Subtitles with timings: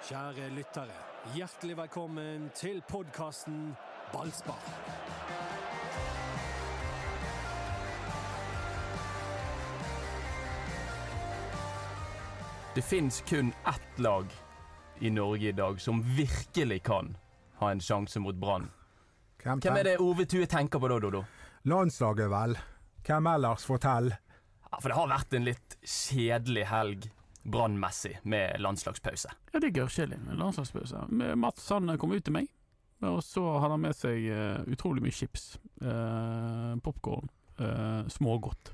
[0.00, 0.94] Kjære lyttere,
[1.36, 3.74] hjertelig velkommen til podkasten
[4.14, 4.62] Ballspar.
[12.74, 14.32] Det fins kun ett lag
[15.04, 17.12] i Norge i dag som virkelig kan
[17.60, 18.70] ha en sjanse mot Brann.
[19.44, 21.24] Hvem, Hvem er det Ove Tue tenker på da, Dodo?
[21.68, 22.56] Landslaget, vel.
[23.04, 23.68] Hvem ellers?
[23.68, 24.14] Fortell.
[24.64, 27.10] Ja, for det har vært en litt kjedelig helg
[27.42, 29.32] brannmessig med landslagspause.
[29.52, 31.06] Ja, det er gørrkjedelig med landslagspause.
[31.40, 32.48] Mats han kom ut til meg,
[33.06, 35.54] og så hadde han med seg uh, utrolig mye chips.
[35.80, 37.30] Uh, Popkorn.
[37.60, 38.72] Uh, smågodt.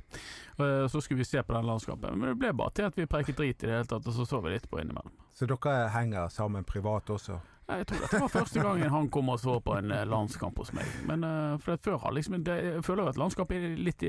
[0.60, 2.12] Uh, så skulle vi se på den landskapet.
[2.14, 4.26] Men det ble bare til at vi preiket drit i det hele tatt, og så
[4.26, 5.10] så vi litt på innimellom.
[5.34, 7.40] Så dere henger sammen privat også?
[7.66, 10.86] Jeg tror dette var første gangen han kom og så på en landskamp hos meg.
[11.10, 14.06] Men uh, for før har liksom det, Jeg føler jo at landskapet er litt,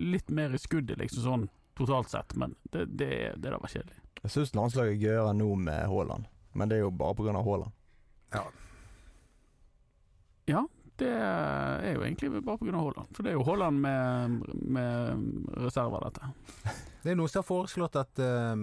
[0.00, 1.46] litt mer i skuddet, liksom sånn
[1.78, 4.00] totalt sett, men det, det, det da var kjedelig.
[4.22, 7.34] Jeg syns landslaget er gøyere nå med Haaland, men det er jo bare pga.
[7.44, 7.74] Haaland.
[8.34, 8.44] Ja.
[10.48, 10.62] Ja,
[11.00, 12.72] det er jo egentlig bare pga.
[12.78, 13.08] Haaland.
[13.16, 16.28] For det er jo Haaland med, med reserver, dette.
[17.04, 18.54] Det er noen som har foreslått at uh,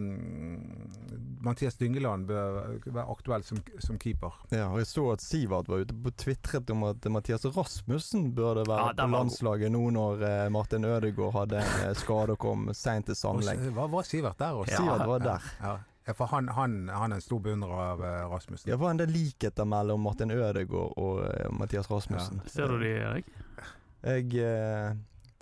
[1.45, 4.39] Mathias Dyngeland bør være aktuell som, som, keeper.
[4.49, 8.65] Ja, og jeg så at Sivert var ute på tvitret om at Mathias Rasmussen burde
[8.65, 13.11] være ja, på landslaget nå når uh, Martin Ødegaard hadde en skade og kom seint
[13.11, 13.67] til samling.
[13.75, 14.73] Var, var Sivert der også?
[14.73, 15.53] Ja, Sivert var der.
[15.61, 15.77] Ja.
[16.05, 18.71] Ja, for han, han, han, er en stor beundrer av uh, Rasmussen.
[18.71, 22.41] Ja, for en del likheter mellom Martin Ødegaard og uh, Mathias Rasmussen.
[22.41, 22.53] Ja.
[22.55, 23.29] Ser du de, Erik?
[24.01, 24.95] Jeg eh,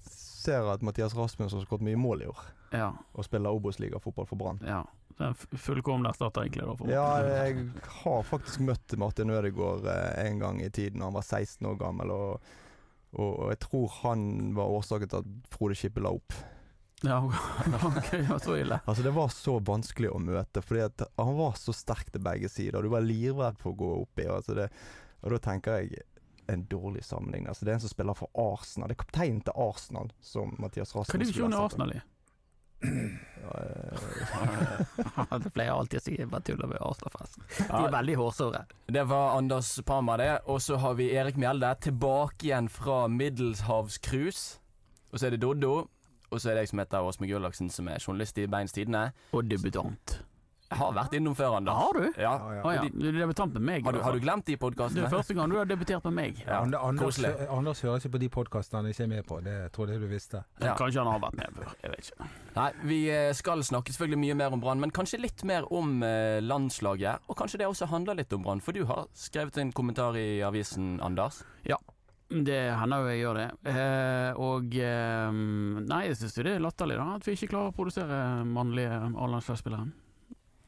[0.03, 2.41] ser at Mathias Rasmussen har skåret mye mål i år.
[2.75, 2.89] Ja.
[3.15, 4.59] Og spiller Obos-ligafotball for Brann.
[4.67, 4.81] Ja.
[5.19, 6.75] Den fullkomne erstatter egentlig, da.
[6.79, 7.63] For ja, jeg
[8.03, 9.87] har faktisk møtt Martin Ødegaard
[10.19, 12.53] en gang i tiden da han var 16 år gammel, og,
[13.15, 14.29] og jeg tror han
[14.59, 16.35] var årsaken til at Frode Skippe la opp.
[17.07, 17.19] Ja,
[17.89, 18.79] ok, det var så ille.
[18.85, 22.49] Altså Det var så vanskelig å møte, fordi at han var så sterk til begge
[22.51, 22.83] sider.
[22.83, 24.27] Du var livredd for å gå oppi.
[24.27, 24.69] Altså det,
[25.23, 26.03] og da tenker jeg
[26.49, 27.47] en dårlig sammenligning.
[27.47, 28.89] Altså Det er en som spiller for Arsenal.
[28.89, 32.01] Det er kapteinen til Arsenal som Mathias Rasmussen Hva divisjon er Arsenal i?
[35.43, 37.43] det pleier alltid å si bare tuller med Arsenal-fansen.
[37.59, 38.61] De er veldig hårsåre.
[38.87, 40.31] Det var Anders Parma, det.
[40.47, 44.59] Og så har vi Erik Mjelde tilbake igjen fra Middelshavscruise.
[45.11, 45.73] Og så er det Doddo.
[46.29, 49.09] Og så er det jeg som heter Åsmund Gullaksen, som er journalist i Beins Tidende.
[49.33, 50.19] Og debutant.
[50.69, 51.77] Jeg har vært innom før, Anders.
[51.79, 52.19] Har du?
[52.21, 52.31] Ja.
[52.35, 52.61] Ah, ja.
[52.61, 52.81] Ah, ja.
[52.93, 53.87] Du er debutant med meg.
[53.87, 55.01] Har du, har du glemt de podkastene?
[55.01, 56.43] Det er første gang du har debutert med meg.
[56.45, 57.17] Ja, Anders,
[57.49, 59.39] Anders hører ikke på de podkastene han ikke er med på.
[59.45, 60.43] Det trodde jeg du visste.
[60.61, 60.75] Ja.
[60.77, 61.73] Kanskje han har vært med før.
[61.81, 62.29] Jeg vet ikke.
[62.59, 66.03] Nei, vi eh, skal snakke selvfølgelig mye mer om Brann, men kanskje litt mer om
[66.05, 67.25] eh, landslaget.
[67.25, 70.43] Og kanskje det også handler litt om Brann, for du har skrevet en kommentar i
[70.45, 71.41] avisen, Anders?
[71.65, 71.81] Ja.
[72.29, 73.47] Det hender jo jeg gjør det.
[73.71, 75.39] Eh, og eh,
[75.81, 79.89] Nei, jeg syns det er latterlig da at vi ikke klarer å produsere mannlige A-landslagsspillere.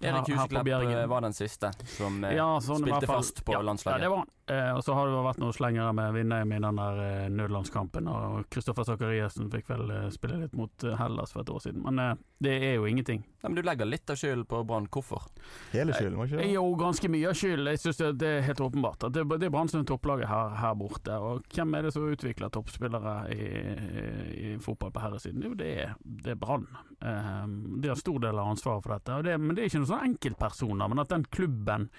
[0.01, 4.01] Erik Huseklepp var den siste som eh, ja, sånn, spilte fall, fast på ja, landslaget.
[4.01, 4.31] Ja, det var han.
[4.49, 8.09] Eh, og så har det vært noen slengere med Vindheim i den der eh, nødlandskampen,
[8.09, 11.85] og Kristoffer Sakariassen fikk vel eh, spille litt mot eh, Hellas for et år siden.
[11.85, 13.21] Men eh, det er jo ingenting.
[13.41, 14.87] Ja, men du legger litt av skylden på Brann.
[14.89, 15.27] Hvorfor?
[15.73, 16.47] Hele skylden, var ikke det?
[16.49, 17.69] Jo, ganske mye av skylden.
[17.69, 19.05] Jeg syns det, er helt åpenbart.
[19.05, 21.19] At det, det er Brann som er topplaget her, her, borte.
[21.21, 24.05] Og hvem er det som utvikler toppspillere i, i,
[24.41, 25.45] i fotball på herresiden?
[25.45, 26.65] Jo, det er, det er Brann.
[27.01, 29.21] de har stor del av ansvaret for dette.
[29.29, 31.89] Det, men det er ikke noen sånn enkeltpersoner, men at den klubben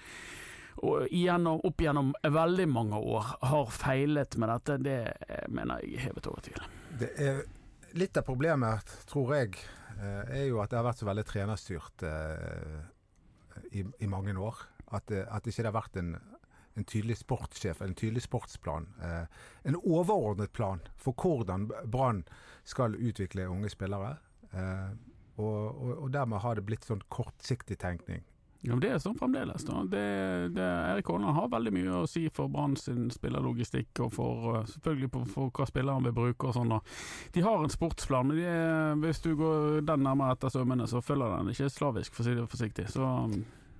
[0.83, 4.99] og igjennom, opp gjennom veldig mange år har feilet med dette, det
[5.53, 6.65] mener jeg hevet over tvil.
[6.99, 7.43] Det er
[7.99, 9.61] litt av problemet, tror jeg,
[10.01, 12.79] er jo at det har vært så veldig trenerstyrt eh,
[13.71, 14.63] i, i, mange år.
[14.93, 16.15] At, at ikke det har vært en,
[16.77, 18.89] en tydelig sportssjef, en tydelig sportsplan.
[19.01, 19.25] Eh,
[19.69, 22.23] en overordnet plan for hvordan Brann
[22.63, 24.15] skal utvikle unge spillere.
[24.53, 24.91] Eh,
[25.37, 28.25] og, og, og dermed har det blitt sånn kortsiktig tenkning.
[28.63, 29.65] Ja, men Det er sånn fremdeles.
[29.67, 29.81] da.
[29.91, 30.03] Det,
[30.55, 34.61] det, Erik Haaland har veldig mye å si for Brann sin spillerlogistikk, og for, uh,
[34.71, 36.71] selvfølgelig på, for hva spilleren vil bruke og sånn.
[37.35, 38.53] De har en sportsplan, men de,
[39.03, 42.37] hvis du går den nærmere etter sømmene, så følger den ikke slavisk, for å si
[42.39, 42.87] det forsiktig.
[42.93, 43.09] Så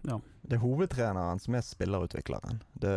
[0.04, 0.20] ja.
[0.44, 2.60] Det er hovedtreneren som er spillerutvikleren.
[2.84, 2.94] Det,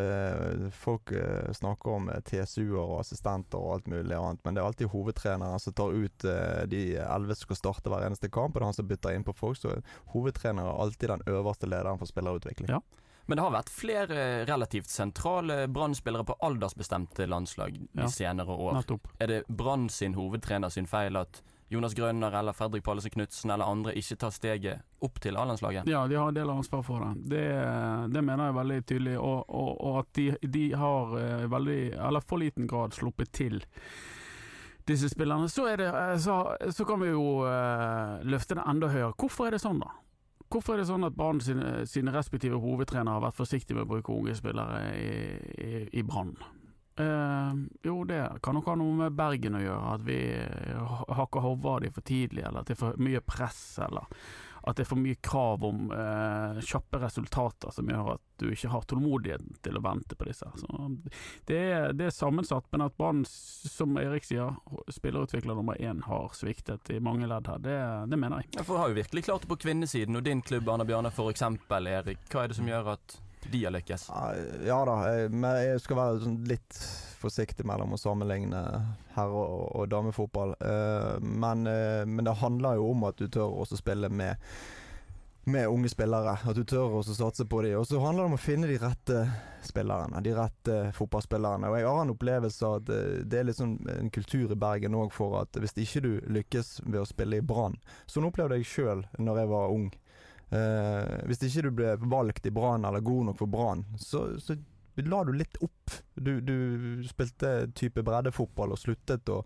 [0.75, 4.67] folk uh, snakker om uh, TSU-er og assistenter og alt mulig annet, men det er
[4.67, 8.59] alltid hovedtreneren som tar ut uh, de elleve som skal starte hver eneste kamp, og
[8.59, 9.61] det er han som bytter inn på folk.
[9.63, 9.77] Så
[10.15, 12.73] hovedtrener er alltid den øverste lederen for spillerutvikling.
[12.75, 12.83] Ja.
[13.27, 18.11] Men det har vært flere relativt sentrale Brann-spillere på aldersbestemte landslag de ja.
[18.11, 18.81] senere år.
[18.81, 19.09] Nettopp.
[19.19, 23.67] Er det Brann sin hovedtrener sin feil at Jonas Grønner eller Fredrik Pallesen Knutsen eller
[23.67, 25.89] andre ikke tar steget opp til A-landslaget?
[25.91, 27.25] Ja, de har en del ansvar for det.
[27.35, 27.47] Det,
[28.15, 29.17] det mener jeg veldig tydelig.
[29.19, 33.59] Og, og, og at de, de har eh, veldig, eller for liten grad, sluppet til
[34.87, 35.51] disse spillerne.
[35.51, 35.91] Så, det,
[36.23, 36.41] så,
[36.71, 39.15] så kan vi jo uh, løfte det enda høyere.
[39.19, 39.91] Hvorfor er det sånn, da?
[40.47, 43.91] Hvorfor er det sånn at Brann sine, sine respektive hovedtrenere har vært forsiktige med å
[43.97, 45.11] bruke unge spillere i,
[45.59, 46.37] i, i Brann?
[46.97, 47.53] Eh,
[47.83, 49.95] jo, det kan nok ha noe med Bergen å gjøre.
[49.99, 50.19] At vi
[51.21, 54.09] hakker hodet av dem for tidlig, eller at det er for mye press, eller
[54.67, 58.73] at det er for mye krav om uh, kjappe resultater som gjør at du ikke
[58.73, 60.49] har tålmodighet til å vente på disse.
[60.59, 60.89] Så
[61.47, 64.59] det, er, det er sammensatt, men at Brann, som Erik sier,
[64.91, 67.77] spillerutvikler nummer én har sviktet i mange ledd her, det,
[68.11, 68.57] det mener jeg.
[68.59, 71.87] Ja, for har jo virkelig klart det på kvinnesiden, og din klubb Arne Bjarne eksempel,
[71.87, 72.27] Erik.
[72.33, 73.21] Hva er det som gjør at
[73.53, 74.09] de har lykkes?
[74.67, 76.81] Ja, da, jeg, men jeg skal være sånn litt
[77.21, 78.63] forsiktig mellom å sammenligne
[79.17, 80.57] herre- og, og damefotball.
[80.61, 84.37] Eh, men, eh, men det handler jo om at du tør også spille med
[85.47, 86.33] med unge spillere.
[86.43, 87.77] At du tør også satse på dem.
[87.79, 89.21] Og så handler det om å finne de rette
[89.63, 90.23] spillerne.
[90.23, 91.71] De rette fotballspillerne.
[91.71, 94.59] Og jeg har en opplevelse av at eh, det er litt sånn en kultur i
[94.59, 97.79] Bergen òg for at hvis ikke du lykkes ved å spille i Brann
[98.11, 99.87] Sånn opplevde jeg sjøl når jeg var ung.
[100.51, 104.55] Eh, hvis ikke du ble valgt i Brann eller god nok for Brann, så, så
[105.03, 105.97] la du litt opp.
[106.15, 109.43] Du, du spilte type breddefotball og sluttet å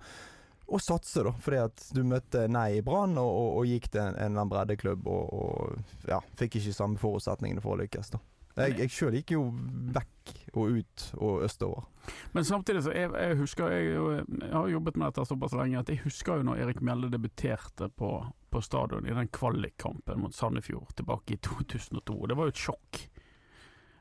[0.71, 1.33] å satse, da.
[1.43, 5.09] Fordi at du møtte nei i Brann, og, og, og gikk til en, en breddeklubb
[5.11, 8.13] og, og ja, fikk ikke samme forutsetningene for å lykkes.
[8.15, 8.21] da.
[8.61, 9.45] Jeg, jeg sjøl gikk jo
[9.95, 11.87] vekk og ut og østover.
[12.35, 15.91] Men samtidig så jeg, jeg husker jeg, jeg har jobbet med dette såpass lenge at
[15.93, 18.11] jeg husker jo når Erik Mjelde debuterte på,
[18.51, 22.19] på stadion i den kvalikkampen mot Sandefjord tilbake i 2002.
[22.27, 23.03] Det var jo et sjokk.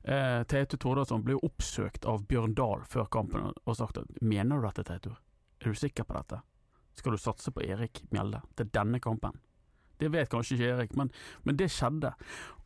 [0.04, 4.60] Eh, Teitu Tordalsson ble jo oppsøkt av Bjørn Dahl før kampen og sagt at mener
[4.60, 5.12] du dette, Teitu?
[5.60, 6.40] Er du sikker på dette?
[6.96, 9.38] Skal du satse på Erik Mjelde til denne kampen?
[10.00, 11.12] Det vet kanskje ikke Erik, men,
[11.44, 12.14] men det skjedde.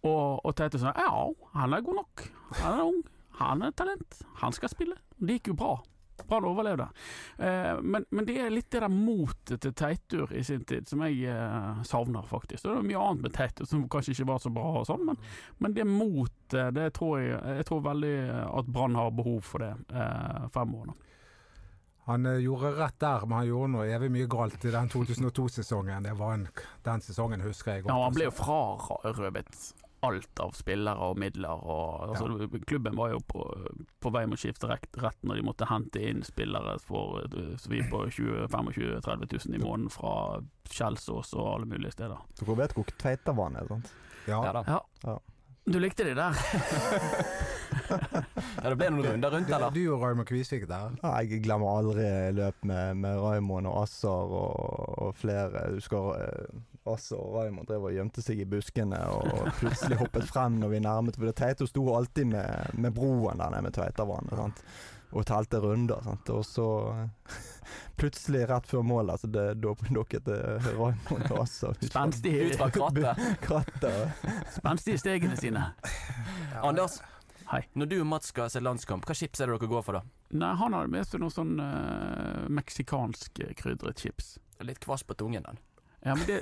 [0.03, 1.13] Og, og Tete sa ja,
[1.55, 2.27] han er god nok.
[2.59, 3.01] Han er ung.
[3.39, 4.21] Han er talent.
[4.43, 4.99] Han skal spille.
[5.17, 5.73] Det gikk jo bra.
[6.27, 6.87] Brann overlevde.
[7.37, 11.01] Eh, men, men det er litt det der motet til Teitur i sin tid som
[11.07, 12.63] jeg eh, savner, faktisk.
[12.65, 15.19] Det er mye annet med Teitur som kanskje ikke var så bra og sånn, men,
[15.63, 18.15] men det motet, det tror jeg Jeg tror veldig
[18.45, 20.93] at Brann har behov for det eh, fremover.
[22.05, 26.03] Han eh, gjorde rett der, men han gjorde noe evig mye galt i den 2002-sesongen.
[26.03, 26.49] Det var en,
[26.83, 27.93] Den sesongen husker jeg godt.
[27.93, 28.99] Ja, han ble jo altså.
[29.07, 29.55] frarøvet
[30.03, 31.61] alt av spillere og midler.
[31.63, 33.43] Og, altså, Klubben var jo på,
[34.03, 37.53] på vei med å skifte rett, rett når de måtte hente inn spillere for eh,
[37.59, 40.15] så vi på 20 25 000-30 000 i måneden fra
[40.67, 42.19] Kjelsås og alle mulige steder.
[42.39, 43.93] Dere vet hvor Tveitavann er, sant?
[44.27, 44.41] Ja.
[44.43, 44.65] Ja da.
[44.67, 45.15] Ja.
[45.65, 46.33] Du likte de der?
[48.63, 49.73] Ja, det ble noen runder rundt, eller?
[49.75, 50.93] du og Raymond Kvisvik der.
[51.01, 52.05] Ja, jeg glemmer aldri
[52.35, 55.65] løp med, med Raymond og Assar og, og flere.
[55.69, 60.27] Du husker eh, Assar og Raymond drev og gjemte seg i buskene og plutselig hoppet
[60.31, 64.63] frem når vi nærmet For Teito sto alltid med, med broen der nede med Tveitavannet.
[65.13, 65.99] Og telte runder.
[66.03, 66.29] Sant?
[66.33, 66.65] Og så
[68.01, 72.57] plutselig, rett før mål, altså det dukket eh, Raymond og Assar ut fra- Spenstige, Ut
[72.57, 73.25] fra krattet.
[73.45, 74.23] krattet.
[74.97, 75.67] i stegene sine.
[76.63, 76.99] Anders,
[77.51, 77.61] Hei.
[77.77, 80.03] når du og Mats skal se landskamp, hva chips er det dere går for da?
[80.33, 84.31] Nei, han hadde med seg noe sånn uh, meksikansk krydret chips.
[84.65, 85.59] Litt kvass på tungen, den.
[86.05, 86.41] Ja, men det,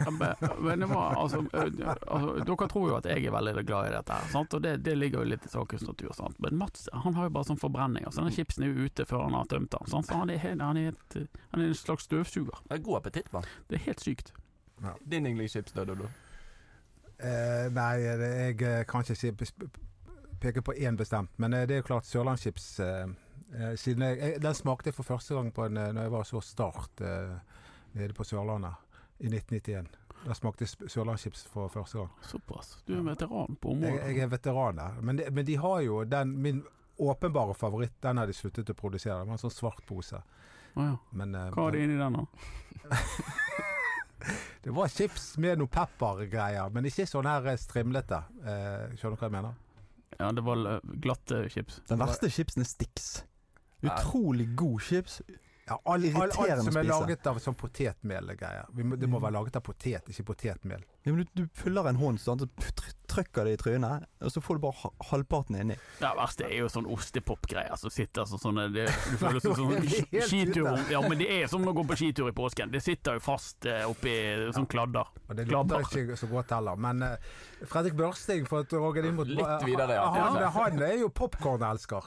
[0.60, 4.16] men det var altså, altså Dere tror jo at jeg er veldig glad i dette,
[4.18, 4.56] her sant?
[4.58, 6.16] og det, det ligger jo litt i sakens natur.
[6.18, 6.40] Sant?
[6.42, 8.08] Men Mats han har jo bare sånn forbrenning.
[8.10, 9.92] Altså, den chipsen er jo ute før han har tømt den.
[9.92, 10.10] Sant?
[10.10, 12.63] Så han er, helt- han, er et, han er en slags støvsuger.
[12.66, 13.44] Det er god appetitt, hva?
[13.69, 14.34] Det er helt sykt.
[15.06, 16.10] Din yndlingschips, da, Dodo?
[17.22, 19.30] Eh, nei, jeg eh, kan ikke si,
[20.42, 23.12] peke på én bestemt, men eh, det er jo klart Sørlandschips eh,
[23.59, 26.14] eh, siden jeg, jeg, Den smakte jeg for første gang på en, eh, når jeg
[26.16, 27.35] var så Start eh,
[27.94, 28.74] nede på Sørlandet
[29.21, 29.87] i 1991.
[30.25, 32.11] Da smakte jeg Sørlandschips for første gang.
[32.30, 32.75] Såpass.
[32.85, 34.04] Du er veteran på området.
[34.11, 34.99] jeg er veteran der.
[35.01, 36.63] Men men de har jo den Min
[37.01, 39.18] åpenbare favoritt, den har de sluttet å produsere.
[39.19, 40.21] Det var en sånn svart pose.
[40.75, 40.97] Å ja.
[41.18, 42.99] Men eh, Hva er det inni den, da?
[44.63, 48.21] det var chips med noe peppergreier, men ikke sånn her eh, strimlete.
[48.45, 49.57] Eh, skjønner du hva jeg mener?
[50.19, 50.61] Ja, det var
[51.01, 51.81] glatte chips.
[51.90, 53.09] Den verste chipsen er Stix.
[53.81, 55.21] Utrolig god chips.
[55.71, 58.66] Ja, all, all, alt som er laget av sånn potetmelgreier.
[58.75, 60.83] Vi må- Det må være laget av potet, ikke potetmel.
[61.06, 62.47] Ja, men du, du fyller en hånd, sånn, så
[63.11, 65.75] trykker det i trynet, og så får du bare halvparten inni.
[65.99, 69.56] Ja, verst det er jo sånn ostepop-greier som sitter sånn sånne det, Du føler som
[69.59, 72.71] sånn Helt skitur Ja, men det er som å gå på skitur i påsken.
[72.71, 74.13] Det sitter jo fast eh, oppi
[74.56, 75.07] sånn kladder.
[75.30, 76.75] Og det lukter ikke så godt heller.
[76.80, 77.18] Men eh,
[77.66, 80.06] Fredrik Børsting, for at Roger Litt videre, ja.
[80.11, 82.04] Han, han er jo popkornelsker.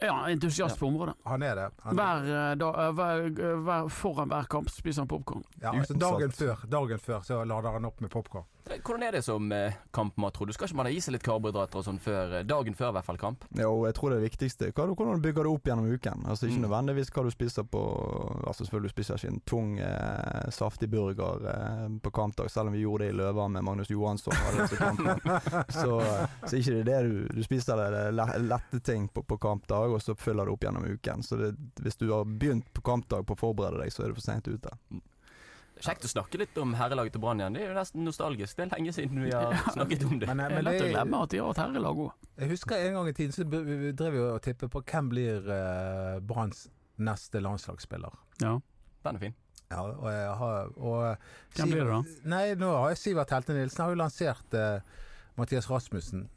[0.00, 1.14] Ja, entusiast på området.
[1.24, 1.68] Han er det.
[1.84, 3.28] Han, Hver, eh, da, eh, hver,
[3.64, 5.44] hver, foran hver kamp spiser han popkorn.
[5.62, 8.44] ja, altså dagen før, dagen før så lader han opp med popkorn.
[8.64, 10.52] Hvordan er det som eh, kampmat, tror du?
[10.56, 12.94] Skal ikke man ha i seg litt karbohydrater og sånn før, eh, dagen før i
[12.96, 13.44] hvert fall kamp?
[13.60, 16.24] Jo, jeg tror det viktigste er Hvordan du bygger det opp gjennom uken.
[16.24, 16.64] Altså Ikke Mm.
[16.64, 17.82] nødvendigvis hva du spiser på
[18.46, 22.72] Altså Selvfølgelig du spiser ikke en tung, eh, saftig burger eh, på kampdag, selv om
[22.72, 24.32] vi gjorde det i Løva med Magnus Johansson.
[25.68, 26.00] så,
[26.48, 29.92] så ikke det er det du, du spiser det, det lette ting på, på kampdag,
[29.92, 31.22] og så fyller du opp gjennom uken.
[31.22, 31.52] Så det,
[31.84, 34.48] hvis du har begynt på kampdag på å forberede deg, så er du for seint
[34.48, 34.72] ute.
[35.82, 37.56] Kjekt å snakke litt om herrelaget til Brann igjen.
[37.56, 38.56] Det er jo nesten nostalgisk.
[38.56, 40.28] Det er lenge siden vi har snakket om det.
[40.30, 42.28] Men, men Det er lett å glemme at de har et herrelag òg.
[42.38, 46.20] jeg husker en gang i tiden så drev vi og tippet på hvem blir uh,
[46.22, 46.68] Branns
[47.02, 48.14] neste landslagsspiller.
[48.44, 48.54] Ja.
[49.04, 49.36] Den er fin.
[49.72, 51.26] Ja, og jeg har og
[51.56, 52.00] Hvem blir det da?
[52.30, 54.78] Nei, nå har jeg Sivert Helte Nilsen har jo lansert uh,
[55.40, 56.28] Mathias Rasmussen.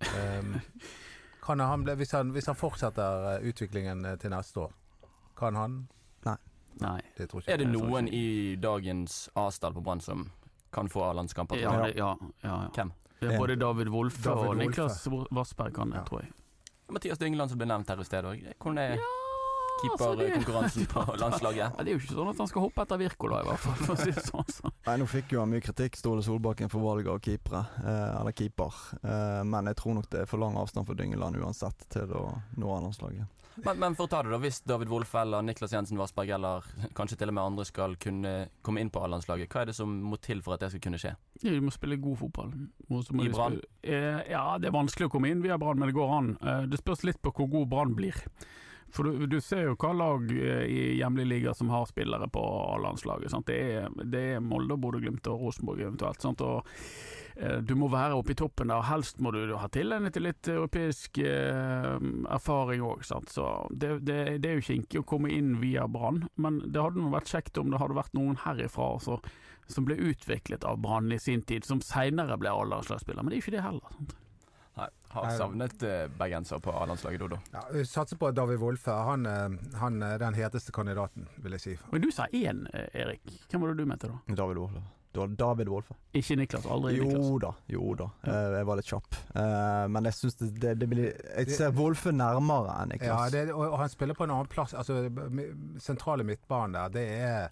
[0.00, 0.60] Um,
[1.44, 4.74] kan han bli, hvis, han, hvis han fortsetter eh, utviklingen eh, til neste år,
[5.38, 5.80] kan han
[6.80, 7.00] Nei.
[7.16, 7.72] Det tror ikke Er det jeg.
[7.76, 10.30] noen i dagens A-stall på Brann som
[10.72, 11.58] kan få A-landskamper?
[11.60, 12.58] Ja, ja, ja, ja.
[12.74, 12.92] Hvem?
[13.20, 16.04] Det er både David Wolfe David og Niklas Vassberg kan det, Ja.
[16.04, 16.32] tror jeg.
[16.90, 18.40] Mathias Dyngeland som ble nevnt her i sted òg.
[18.58, 19.08] Hvordan er ja,
[19.82, 21.56] keeperkonkurransen på landslaget?
[21.78, 23.76] Ja, det er jo ikke sånn at han skal hoppe etter Wirkola, i hvert fall,
[23.84, 24.48] for å si det sånn.
[24.50, 24.70] Så.
[24.86, 27.62] Nei, Nå fikk jo han mye kritikk, Ståle Solbakken, for valget av keepere.
[27.84, 28.74] Eh, eller keeper.
[29.02, 32.24] Eh, men jeg tror nok det er for lang avstand for Dyngeland uansett til å
[32.56, 33.26] nå A-landslaget.
[33.64, 36.66] Men, men for å ta det da, hvis David Wolff eller Niklas Jensen Vassberg eller
[36.96, 38.34] kanskje til og med andre skal kunne
[38.66, 41.00] komme inn på A-landslaget, hva er det som må til for at det skal kunne
[41.02, 41.14] skje?
[41.42, 42.54] Ja, De må spille god fotball.
[42.90, 43.60] I Brann?
[43.82, 46.32] Eh, ja, det er vanskelig å komme inn via Brann, men det går an.
[46.40, 48.16] Eh, det spørs litt på hvor god Brann blir.
[48.90, 52.42] For du, du ser jo hva lag eh, i hjemlig liga som har spillere på
[52.74, 53.36] A-landslaget.
[53.46, 53.60] Det
[54.10, 56.22] det er Molde, og Bodø-Glimt og Rosenborg eventuelt.
[56.24, 56.42] sant?
[56.42, 56.66] Og
[57.66, 58.82] Du må være oppe i toppen der.
[58.88, 61.96] Helst må du ha tilegnet til litt europeisk eh,
[62.32, 63.04] erfaring òg.
[63.06, 67.10] Så det, det, det er jo kinkig å komme inn via Brann, men det hadde
[67.14, 69.20] vært kjekt om det hadde vært noen herifra også,
[69.70, 73.22] som ble utviklet av Brann i sin tid, som seinere ble A-landslagsspiller.
[73.22, 73.94] Men det er jo ikke det heller.
[73.94, 74.18] sant?
[74.78, 77.40] Nei, har savnet eh, bergenser på A-landslaget, Dodo.
[77.52, 78.94] Ja, vi satser på David Wolfe.
[79.10, 81.76] Han, eh, han er den heteste kandidaten, vil jeg si.
[81.92, 83.26] Men du sa én, eh, Erik.
[83.50, 84.20] Hvem var det du mente da?
[84.42, 84.82] David Wolfe.
[85.12, 85.94] David Wolfe.
[86.14, 86.66] Ikke Niklas?
[86.70, 87.26] Aldri Niklas?
[87.26, 88.06] Jo da, jo da.
[88.22, 89.18] Eh, jeg var litt kjapp.
[89.34, 93.32] Eh, men jeg syns det, det, det blir Jeg ser Wolfe nærmere enn Ja, Niklas.
[93.34, 94.74] det, og, og han spiller på en annen plass.
[94.74, 95.00] Altså,
[95.82, 97.48] sentrale midtbanen der, det er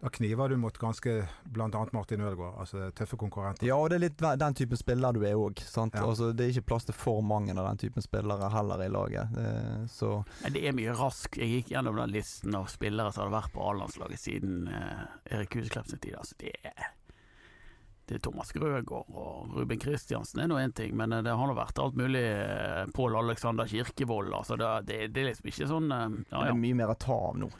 [0.00, 1.12] Da kniver du mot ganske
[1.60, 2.54] annet Martin Ødegaard.
[2.62, 3.66] Altså tøffe konkurrenter.
[3.68, 5.60] Ja, og det er litt den typen spiller du er òg.
[5.60, 6.04] Ja.
[6.06, 9.34] Altså, det er ikke plass til for mange av den typen spillere heller i laget.
[9.36, 9.50] Det,
[9.92, 11.36] så Nei, det er mye rask.
[11.36, 15.04] Jeg gikk gjennom den listen av spillere som hadde vært på A-landslaget siden eh,
[15.36, 16.16] Erik Huseklepp sin tid.
[16.16, 21.36] Altså, det er Thomas Grøgaard og Ruben Kristiansen er nå én ting, men eh, det
[21.36, 22.24] har nå vært alt mulig.
[22.24, 24.32] eh, Pål Alexander Kirkevold.
[24.32, 27.00] Altså, det, det, det er liksom ikke sånn ja, Ja, det er mye mer å
[27.04, 27.52] ta av nå.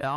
[0.00, 0.16] ja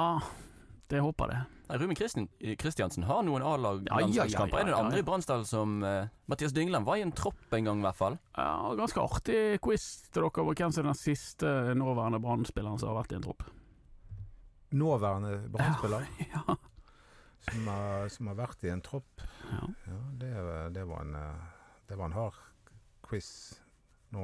[0.87, 1.45] det håper jeg.
[1.81, 4.57] Ruben Kristiansen har noen Ja, ja, ja, A-lag-landslagskamper.
[4.57, 7.65] ja, Er det andre i Bransdal som uh, Mathias Dyngeland var i en tropp en
[7.67, 8.15] gang, i hvert fall.
[8.37, 12.93] Ja, ganske artig quiz til dere over hvem som er den siste nåværende Brann-spilleren som
[12.93, 13.43] har vært i en tropp.
[14.71, 16.55] Nåværende Brann-spiller Ja.
[17.51, 19.21] som, har- som har vært i en tropp.
[19.51, 19.67] ja.
[19.87, 20.31] Ja, det,
[20.75, 21.43] det, var en, eh,
[21.87, 22.39] det var en hard
[23.07, 23.29] quiz
[24.15, 24.23] nå.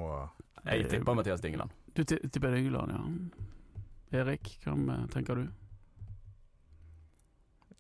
[0.66, 1.72] Jeg tipper Mathias Dyngeland.
[1.96, 4.20] Du tipper Dyngeland, ja.
[4.22, 5.48] Erik, eh, tenker du?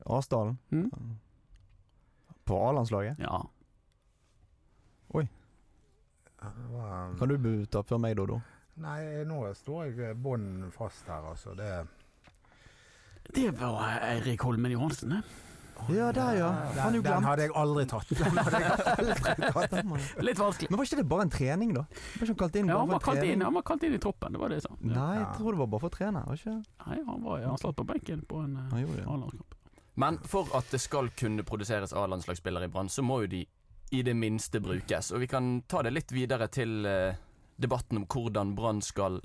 [0.05, 0.57] Asdalen.
[0.71, 0.89] Mm?
[2.45, 3.19] På A-landslaget.
[3.23, 3.41] Ja.
[5.13, 5.27] Oi.
[7.19, 8.41] Kan du bu- ta før meg, Dodo?
[8.83, 11.53] Nei, nå står jeg bånn fast her, altså.
[11.55, 11.87] Det
[13.33, 15.21] Det var Eirik Holmen Johansen, det.
[15.89, 16.49] Ja, der, ja.
[16.73, 18.07] Den, Han er jo den hadde jeg aldri tatt.
[18.09, 19.15] Den hadde jeg aldri
[19.53, 20.21] tatt.
[20.23, 20.69] Litt vanskelig.
[20.69, 21.81] Men var ikke det bare en trening, da?
[21.89, 23.99] Var ikke han kalt inn Ja, han var kalt inn, han var kalt inn i
[24.03, 24.75] troppen, det var det jeg sa.
[24.81, 24.93] Ja.
[24.93, 26.23] Nei, jeg tror det var bare for å trene.
[26.27, 26.55] Var ikke?
[26.85, 28.83] Nei, han, var, han satt på benken på en det.
[29.07, 29.52] A-landskamp.
[29.95, 33.43] Men for at det skal kunne produseres A-landslagsspillere i Brann, så må jo de
[33.93, 35.11] i det minste brukes.
[35.11, 37.19] Og vi kan ta det litt videre til eh,
[37.61, 39.19] debatten om hvordan Brann skal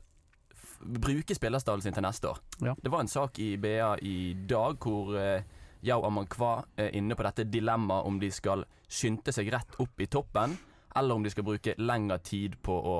[0.78, 2.42] bruke spillerstallen sin til neste år.
[2.60, 2.74] Ja.
[2.76, 5.40] Det var en sak i BA i dag hvor uh,
[5.82, 10.06] Yao Amankwa er inne på dette dilemmaet om de skal skynde seg rett opp i
[10.06, 10.54] toppen,
[10.96, 12.98] eller om de skal bruke lengre tid på å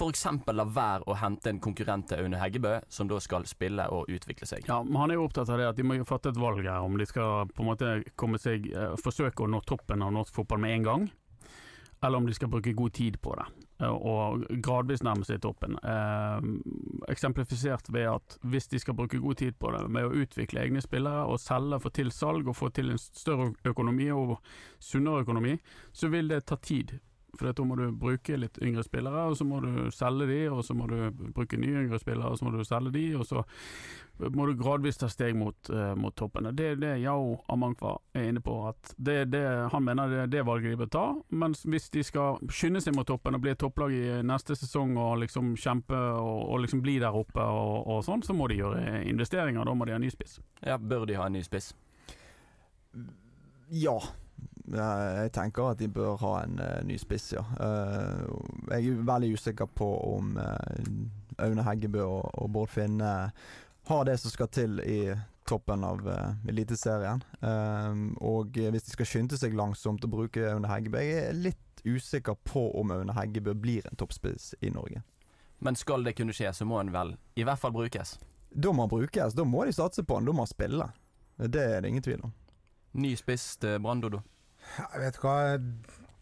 [0.00, 0.26] f.eks.
[0.56, 4.48] la være å hente en konkurrent til Aune Heggebø, som da skal spille og utvikle
[4.48, 4.68] seg.
[4.70, 6.64] Ja, men han er jo opptatt av det at de må jo fatte et valg
[6.64, 10.14] her, om de skal på en måte komme seg eh, forsøke å nå toppen av
[10.16, 11.10] norsk fotball med en gang,
[12.00, 13.46] eller om de skal bruke god tid på det,
[13.84, 15.76] eh, og gradvis nærme seg toppen.
[15.84, 16.48] Eh,
[17.12, 20.80] eksemplifisert ved at hvis de skal bruke god tid på det med å utvikle egne
[20.84, 24.38] spillere og selge, få til salg og få til en større økonomi og
[24.80, 25.58] sunnere økonomi,
[25.92, 26.96] så vil det ta tid.
[27.38, 30.64] For da må du bruke litt yngre spillere, og så må du selge de, og
[30.66, 30.98] så må du
[31.34, 33.44] bruke nye yngre spillere, og så må du selge de, og så
[34.20, 36.50] må du gradvis ta steg mot, uh, mot toppen.
[36.56, 40.32] Det er det Yao Amankwa er inne på, at det, det, han mener det er
[40.34, 41.04] det valget de bør ta.
[41.32, 44.96] Mens hvis de skal skynde seg mot toppen og bli et topplag i neste sesong
[45.00, 48.60] og liksom kjempe og, og liksom bli der oppe og, og sånn, så må de
[48.60, 49.64] gjøre investeringer.
[49.64, 50.40] Da må de ha ny spiss.
[50.66, 51.72] Ja, Bør de ha en ny spiss?
[53.70, 53.96] Ja.
[54.70, 57.42] Jeg tenker at de bør ha en eh, ny spiss, ja.
[57.58, 58.20] Eh,
[58.70, 60.92] jeg er veldig usikker på om eh,
[61.42, 63.10] Aune Heggebø og, Bård Finne
[63.90, 65.00] har det som skal til i
[65.48, 66.04] toppen av
[66.46, 67.22] Eliteserien.
[68.22, 72.36] Og hvis de skal skynde seg langsomt og bruke Aune Heggebø Jeg er litt usikker
[72.44, 75.00] på om Aune Heggebø blir en toppspiss i Norge.
[75.64, 78.18] Men skal det kunne skje, så må en vel i hvert fall brukes?
[78.50, 79.34] Da må han brukes.
[79.34, 80.28] Da må de satse på han.
[80.28, 80.86] Da må han spille.
[81.40, 82.36] Det er det ingen tvil om.
[83.00, 84.20] Ny spiss til Brann, Dodo?
[84.78, 85.36] Jeg vet hva,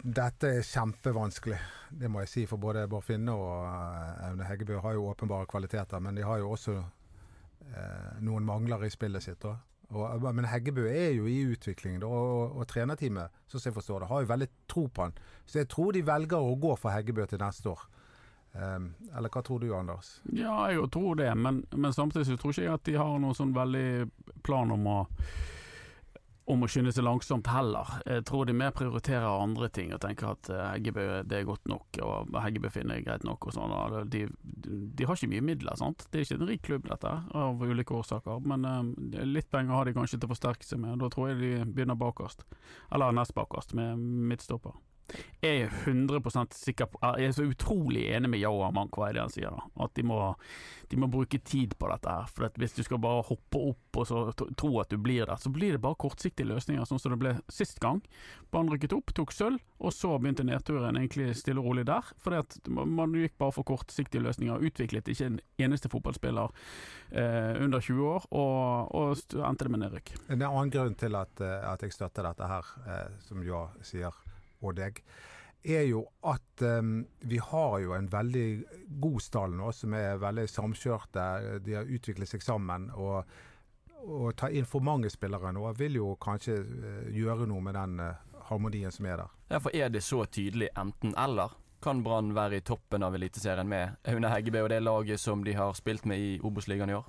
[0.03, 1.59] dette er kjempevanskelig.
[1.91, 2.45] Det må jeg si.
[2.49, 6.41] For både Bård Finne og uh, Aune Heggebø har jo åpenbare kvaliteter, men de har
[6.43, 9.45] jo også eh, noen mangler i spillet sitt.
[9.89, 14.11] Og, men Heggebø er jo i utvikling, da, og, og, trenerteamet som jeg forstår det,
[14.11, 15.17] har jo veldig tro på han.
[15.47, 17.87] Så jeg tror de velger å gå for Heggebø til neste år.
[18.59, 20.19] Um, eller hva tror du, Anders?
[20.33, 23.53] Ja, jeg tror det, men, men samtidig så tror ikke at de har noen sånn
[23.57, 24.09] veldig
[24.45, 24.99] plan om å
[26.49, 27.91] om å skynde seg langsomt heller.
[28.09, 31.69] Jeg tror de mer prioriterer andre ting og tenker at eh, Heggebø det er godt
[31.69, 33.75] nok, og Heggebø finner jeg greit nok og sånn.
[34.09, 36.07] De, de, har ikke mye midler, sant.
[36.09, 38.41] Det er ikke en rik klubb dette, av ulike årsaker.
[38.49, 41.41] Men uh, litt penger har de kanskje til å forsterke seg med, da tror jeg
[41.43, 42.47] de begynner bakerst.
[42.95, 44.77] Eller nest bakerst, med midtstopper.
[45.41, 46.21] Jeg er 100
[46.53, 49.55] sikker på Jeg er så utrolig enig med Yao Amankwa i det han sier.
[49.55, 50.19] da At de må,
[50.91, 52.11] de må bruke tid på dette.
[52.11, 54.25] her For Hvis du skal bare hoppe opp og så
[54.59, 57.33] tro at du blir der, så blir det bare kortsiktige løsninger, sånn som det ble
[57.51, 58.03] sist gang.
[58.53, 62.07] Banen rykket opp, tok sølv, og så begynte nedturen egentlig stille og rolig der.
[62.39, 64.63] At man gikk bare for kortsiktige løsninger.
[64.69, 66.55] Utviklet ikke en eneste fotballspiller
[67.11, 70.15] eh, under 20 år, og, og endte det med nedrykk.
[70.29, 74.15] En annen grunn til at, eh, at jeg støtter dette her, eh, som Jo sier
[74.63, 75.03] og deg,
[75.69, 78.49] er jo at um, vi har jo en veldig
[79.03, 81.25] god stall nå, som er veldig samkjørte.
[81.65, 82.91] De har utviklet seg sammen.
[82.95, 83.25] og
[83.99, 87.99] å ta inn for mange spillere nå vil jo kanskje uh, gjøre noe med den
[87.99, 89.33] uh, harmonien som er der.
[89.51, 91.57] Ja, for Er det så tydelig enten-eller?
[91.83, 95.55] Kan Brann være i toppen av Eliteserien med Aune Heggebø og det laget som de
[95.55, 97.07] har spilt med i Obos-ligaen i år?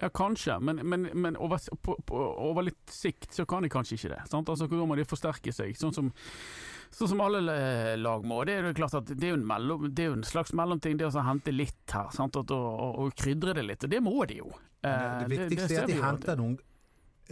[0.00, 3.98] Ja, kanskje, men, men, men over, på, på, over, litt sikt så kan de kanskje
[3.98, 4.20] ikke det.
[4.30, 4.48] Sant?
[4.52, 6.10] Altså, Da må de forsterke seg, sånn som,
[6.94, 7.58] sånn som alle
[8.00, 8.42] lag må.
[8.48, 10.54] Det er jo klart at det er jo en, mellom, det er jo en slags
[10.56, 12.10] mellomting, det å hente litt her.
[12.16, 12.38] Sant?
[12.40, 14.50] Og, og, og, krydre det litt, og det må de jo.
[14.80, 16.58] Det, det, viktigste det, er at de henter noen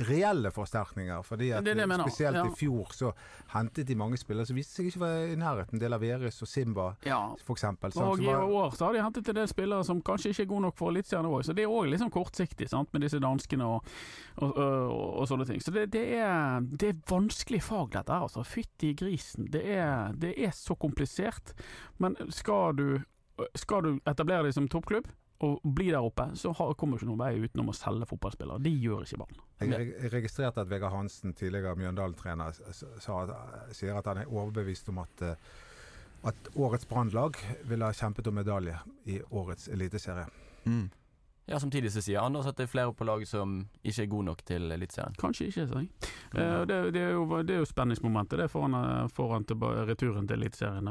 [0.09, 1.23] reelle forsterkninger.
[1.23, 2.47] fordi at det det Spesielt ja.
[2.47, 3.13] i fjor så
[3.53, 5.81] hentet de mange spillere som viste seg ikke være i nærheten.
[5.81, 7.35] Del Averis og Simba, ja.
[7.41, 7.65] f.eks.
[7.97, 10.67] Og i år så har de hentet en del spillere som kanskje ikke er gode
[10.69, 12.93] nok for Eliteserien òg, så det er òg liksom kortsiktig sant?
[12.93, 13.85] med disse danskene og,
[14.37, 15.61] og, og, og sånne ting.
[15.61, 18.27] Så det, det, er, det er vanskelig fag, dette her.
[18.29, 18.45] Altså.
[18.47, 19.49] Fytti grisen.
[19.53, 21.53] Det er, det er så komplisert.
[21.99, 22.87] Men skal du,
[23.59, 25.11] skal du etablere deg som toppklubb?
[25.47, 28.63] Og bli der oppe, så har, kommer ikke noen vei utenom å selge fotballspillere.
[28.65, 29.41] De gjør ikke Brann.
[29.63, 32.59] Jeg registrerte at Vegard Hansen, tidligere Mjøndalen-trener,
[32.99, 35.51] sier at han er overbevist om at, eh,
[36.27, 37.39] at årets Brannlag
[37.71, 40.27] ville ha kjempet om medalje i årets eliteserie.
[40.67, 40.89] Mm.
[41.51, 44.27] Ja, Samtidig så sier Anders at det er flere på laget som ikke er gode
[44.29, 45.15] nok til Eliteserien.
[45.17, 46.11] Kanskje ikke, sier jeg.
[46.37, 48.77] Eh, det, det, er jo, det er jo spenningsmomentet det foran,
[49.17, 50.91] foran til returen til Eliteserien.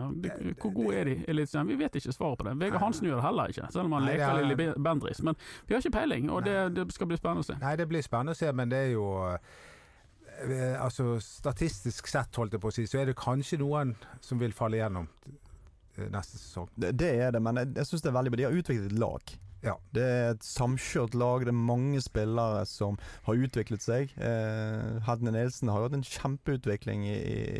[0.58, 1.70] Hvor gode er de i Eliteserien?
[1.70, 2.56] Vi vet ikke svaret på det.
[2.64, 4.50] Vegard Hansen gjør det heller ikke, selv om han Nei, leker er...
[4.50, 5.22] Lilly Bendris.
[5.22, 7.62] Men vi har ikke peiling, og det, det, skal bli spennende å se.
[7.62, 12.58] Nei, det blir spennende å se, men det er jo eh, altså Statistisk sett, holdt
[12.58, 13.94] jeg på å si, så er det kanskje noen
[14.26, 16.74] som vil falle igjennom eh, neste sesong.
[16.74, 18.42] Det, det er det, men jeg, jeg syns det er veldig bra.
[18.42, 19.38] De har utviklet et lag.
[19.68, 19.76] Ja.
[19.96, 21.44] Det er et samkjørt lag.
[21.46, 24.14] Det er mange spillere som har utviklet seg.
[24.16, 27.18] Eh, Hedne Nilsen har jo hatt en kjempeutvikling i,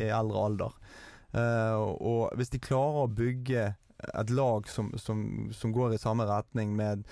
[0.08, 0.78] i eldre alder.
[1.36, 3.72] Eh, og hvis de klarer å bygge
[4.08, 7.04] et lag som, som, som går i samme retning med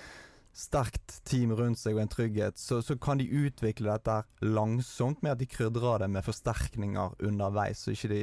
[0.56, 5.34] sterkt team rundt seg og en trygghet, så, så, kan de utvikle dette langsomt med
[5.34, 7.84] at de krydrer det med forsterkninger underveis.
[7.84, 8.22] Så ikke de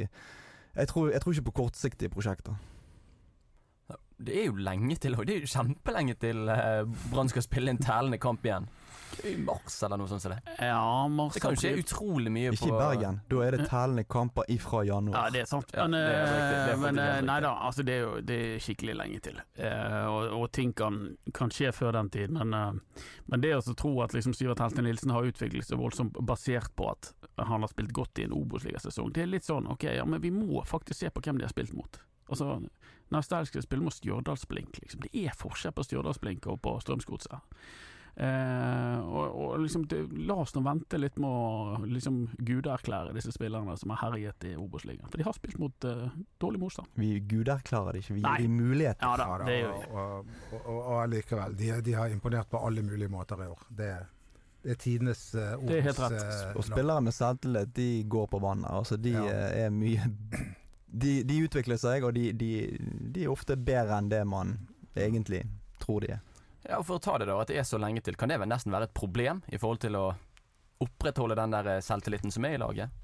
[0.74, 2.56] jeg tror, jeg tror ikke på kortsiktige prosjekter
[4.18, 7.80] det er jo lenge til, det er jo kjempelenge til uh, Brann skal spille en
[7.82, 8.68] tælende kamp igjen.
[9.22, 10.40] I mars eller noe sånt som det.
[10.58, 13.20] Ja, mars Det kan jo skje utrolig mye Ikke i Bergen.
[13.30, 15.30] Da er det tælende kamper ifra Ja, januar.
[15.30, 15.70] det er sant.
[15.74, 16.54] Ja, Men, det er riktig.
[16.54, 19.20] Det er eh, men eh, nei da, altså det er jo det er skikkelig lenge
[19.24, 19.40] til.
[19.54, 20.98] Eh, og, og ting kan,
[21.34, 22.34] kan skje før den tid.
[22.34, 26.18] Men, eh, men det å tro at liksom Sivert Helte Nilsen har utviklet seg voldsomt
[26.26, 29.88] basert på at han har spilt godt i en Obos-ligasesong, det er litt sånn ok,
[29.96, 31.98] ja, men vi må faktisk se på hvem de har spilt mot.
[32.30, 32.60] Altså,
[33.12, 35.00] Naustdal skal spille mot Stjørdalsblink, liksom.
[35.04, 37.36] Det er forskjell på Stjørdalsblink og på Strømsgodset.
[38.16, 43.32] Eh, og, og liksom det, La oss nå vente litt med å liksom guderklære disse
[43.34, 45.08] spillerne som har herjet i Obos-ligaen.
[45.10, 46.04] For de har spilt mot eh,
[46.38, 46.86] dårlig motstand.
[46.94, 48.36] Vi guderklærer det ikke, vi Nei.
[48.38, 49.02] gir dem muligheter.
[49.02, 49.86] Ja da, det gjør vi.
[49.90, 53.66] og, og, og, og allikevel, de, de har imponert på alle mulige måter i år.
[53.82, 53.90] Det,
[54.62, 56.54] det er tidenes uh, Det er helt rett.
[56.54, 58.70] Og spillere med selvtillit, de går på vannet.
[58.70, 59.26] Altså, de Ja.
[59.26, 60.06] eh, er mye
[60.94, 62.52] de, de utvikler seg, og de, de,
[63.14, 64.56] de er ofte bedre enn det man
[64.94, 65.42] egentlig
[65.82, 66.22] tror de er.
[66.64, 68.38] Ja, og For å ta det da, at det er så lenge til, kan det
[68.40, 70.06] vel nesten være et problem i forhold til å
[70.84, 73.02] opprettholde den der selvtilliten som er i laget?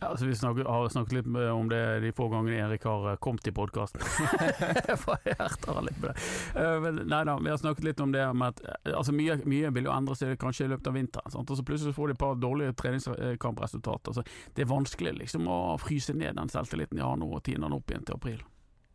[0.00, 3.16] Ja, altså vi snakker, har snakket litt om det de få gangene Erik har eh,
[3.20, 4.00] kommet i podkasten.
[4.88, 6.14] Jeg hjerter litt på det.
[6.56, 9.36] Eh, men Nei da, vi har snakket litt om det med at eh, altså mye,
[9.44, 11.34] mye vil jo endre seg kanskje i løpet av vinteren.
[11.34, 11.52] Sant?
[11.52, 14.14] Og så plutselig får de et par dårlige treningskampresultater.
[14.14, 14.24] Altså,
[14.56, 17.76] det er vanskelig liksom å fryse ned den selvtilliten de har nå, og tine den
[17.76, 18.40] opp igjen til april.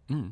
[0.09, 0.31] Mm.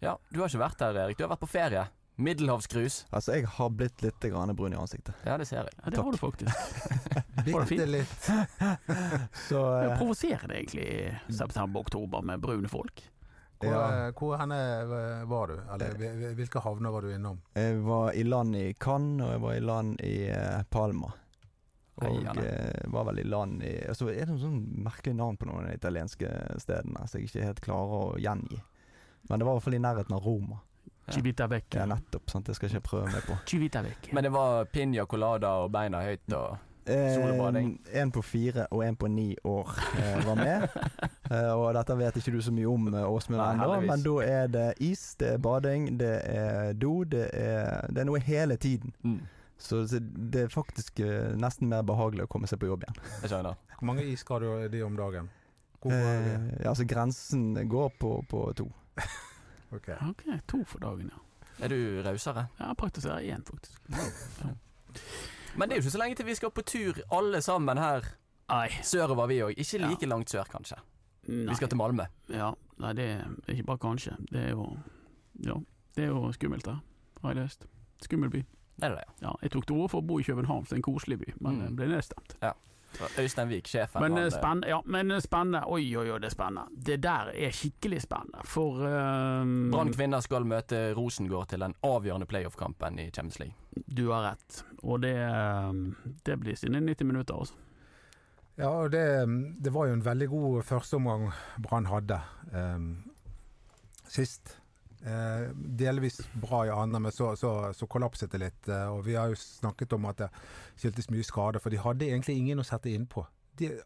[0.00, 1.20] Ja, du har ikke vært der, Erik.
[1.20, 1.84] Du har vært på ferie.
[2.16, 3.06] Middelhavscruise.
[3.10, 5.18] Altså, jeg har blitt litt grann brun i ansiktet.
[5.26, 5.74] Ja, det ser jeg.
[5.82, 6.54] Ja, det har du faktisk.
[7.44, 8.30] Bitte litt.
[9.48, 10.88] Så Det er eh, provoserende egentlig
[11.28, 13.04] september-oktober med brune folk.
[13.58, 15.60] Hvor, ja, eh, hvor henne eh, var du?
[15.74, 17.38] Eller hvilke havner var du innom?
[17.56, 20.16] jeg var i land i Cannes, og jeg var i land i
[20.72, 21.12] Palma.
[22.04, 25.46] Og eh, var vel i land i altså, Er det noen sånn merkelige navn på
[25.48, 26.28] noen av de italienske
[26.60, 28.58] stedene som jeg ikke helt klarer å gjengi?
[29.30, 30.60] Men det var i hvert fall i nærheten av Roma.
[31.14, 31.80] Civita vecchia.
[31.80, 32.30] Ja, nettopp.
[32.30, 32.46] sant?
[32.46, 33.36] Det skal ikke jeg prøve meg på.
[33.50, 34.14] Civita vecchia.
[34.14, 37.80] Men det var piña colada og beina høyt og Solbading.
[37.90, 40.68] Eh, en på fire og en på ni år eh, var med.
[41.26, 44.44] Eh, og dette vet ikke du så mye om, eh, Åsmund, ennå, men da er
[44.46, 48.92] det is, det er bading, det er do, det er, det er noe hele tiden.
[49.02, 49.16] mm,
[49.58, 53.00] Så det det er faktisk eh, nesten mer behagelig å komme seg på jobb igjen.
[53.24, 53.58] Jeg skjønner.
[53.74, 55.26] Hvor mange is skal du de om dagen?
[55.82, 58.68] Hvor, Eh, ja, altså Grensen går på, på to.
[59.72, 59.88] Ok.
[60.10, 61.18] okay to for dagen, ja.
[61.64, 62.48] Er du rausere?
[62.60, 63.80] Ja, praktiserer én, faktisk.
[65.56, 68.04] Men det er jo ikke så lenge til vi skal på tur, alle sammen her
[68.50, 68.68] Nei.
[68.84, 69.54] sørover, vi òg.
[69.56, 69.88] Ikke Ja.
[69.88, 70.76] like langt sør, kanskje.
[71.28, 71.46] Nei.
[71.48, 72.06] Vi skal til Malmö.
[72.28, 74.16] Ja, nei, det er ikke bare kanskje.
[74.30, 74.76] Det er jo
[75.44, 75.54] Ja,
[75.96, 76.78] det er jo skummelt der,
[77.22, 77.66] har jeg lest.
[78.02, 78.44] Skummel by.
[78.82, 80.72] Er det det, Ja, jeg tok til orde for å bo i København, så det
[80.72, 81.76] er en koselig by, men Mm.
[81.76, 82.36] ble nedstemt.
[82.42, 82.52] ja?
[83.18, 84.02] Øystein Wiik, sjefen.
[84.02, 85.62] Men eh, eh, spennende, ja, men eh, spennende.
[85.66, 86.82] Oi, oi, oi, det er spennende.
[86.86, 92.28] Det der er skikkelig spennende, for um, Brann kvinner skal møte Rosengård til den avgjørende
[92.30, 93.84] playoff-kampen i Champions League.
[93.86, 95.16] Du har rett, og det,
[96.26, 97.54] det blir sine 90 minutter, altså.
[98.56, 99.04] Ja, og det,
[99.60, 101.26] det var jo en veldig god førsteomgang
[101.60, 102.22] Brann hadde
[102.54, 102.94] um,
[104.08, 104.56] sist.
[105.06, 108.68] Eh, delvis bra i andre, men så, så, så kollapset det litt.
[108.68, 110.28] eh, og vi har jo snakket om at det
[110.80, 113.22] skyldtes mye skade, for de hadde egentlig ingen å sette innpå.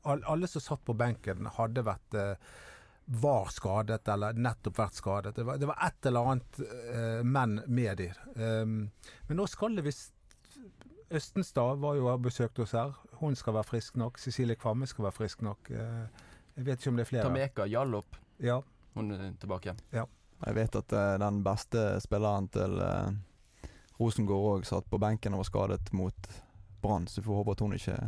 [0.09, 2.33] Alle som satt på benken, hadde vært eh,
[3.21, 5.35] var skadet eller nettopp vært skadet.
[5.37, 8.09] Det var, det var et eller annet eh, menn med de.
[8.39, 8.75] Um,
[9.29, 10.15] men nå skal det visst
[11.11, 12.93] Østenstad var jo og besøkte oss her.
[13.19, 14.21] Hun skal være frisk nok.
[14.23, 15.71] Cecilie Kvamme skal være frisk nok.
[15.75, 16.07] Eh,
[16.55, 17.27] Jeg vet ikke om det er flere.
[17.27, 18.61] Tameka Jallop, Ja,
[18.95, 19.75] hun er tilbake.
[20.47, 23.11] Jeg vet at eh, den beste spilleren til uh,
[24.01, 26.33] Rosengård òg satt på benken og var skadet mot
[26.81, 27.99] Brann, så vi får håpe at hun ikke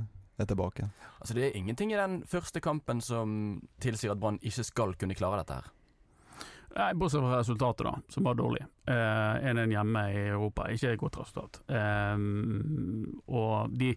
[0.40, 0.88] er tilbake.
[1.20, 5.16] Altså Det er ingenting i den første kampen som tilsier at Brann ikke skal kunne
[5.18, 5.70] klare dette her.
[6.72, 8.62] Nei, Bortsett fra resultatet, da, som var dårlig.
[8.88, 11.60] 1-1 eh, hjemme i Europa, ikke et godt resultat.
[11.68, 12.22] Eh,
[13.28, 13.90] og de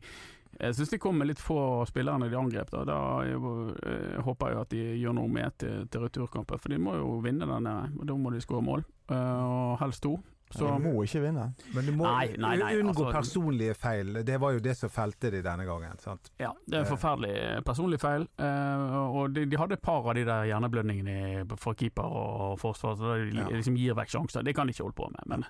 [0.59, 1.57] Jeg syns de kom med litt få
[1.89, 2.69] spillere når de angrep.
[2.71, 6.77] Da, da eh, håper jeg at de gjør noe med til, til returkampen, for de
[6.79, 7.91] må jo vinne den nede.
[7.99, 10.15] Og da må de skåre mål, eh, og helst to.
[10.53, 11.47] Så de må ikke vinne.
[11.73, 14.13] Men du må Nei, nei, nei, unngå altså- personlige feil.
[14.23, 15.97] Det var jo det som felte de denne gangen.
[15.99, 16.29] sant?
[16.39, 18.27] Ja, det er en forferdelig personlig feil.
[18.37, 22.95] Eh, og de, de hadde et par av de der hjerneblødningene fra keeper og forsvar,
[22.95, 23.49] så de Ja.
[23.49, 24.43] liksom gir vekk sjanser.
[24.45, 25.45] Det kan de ikke holde på med, men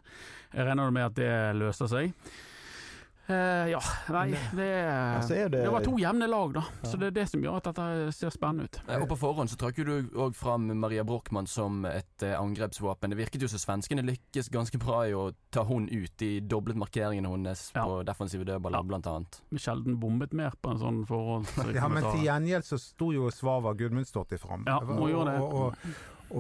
[0.56, 2.14] jeg regner med at det løser seg.
[3.28, 3.80] Eh, ja,
[4.14, 4.68] nei, det,
[5.18, 6.62] Altså, er det- det var to jevne lag, da.
[6.84, 6.90] Ja.
[6.90, 8.80] Så det er det som gjør at dette ser spennende ut.
[8.88, 13.10] Eh, Og på forhånd så trakk du òg fram Maria Brochmann som et eh, angrepsvåpen.
[13.10, 16.12] Det virket jo som svenskene lykkes ganske bra i å ta hun ut.
[16.18, 17.86] De doblet markeringene hennes Ja.
[17.86, 18.84] på defensive dødballer, Ja.
[18.84, 19.42] blant annet.
[19.56, 21.48] Sjelden bommet mer på en sånn forhold.
[21.74, 24.64] Ja, Men til gjengjeld så sto jo Svava Gudmundsdottir fram.
[24.68, 24.78] Ja.
[24.78, 25.76] Og, og, og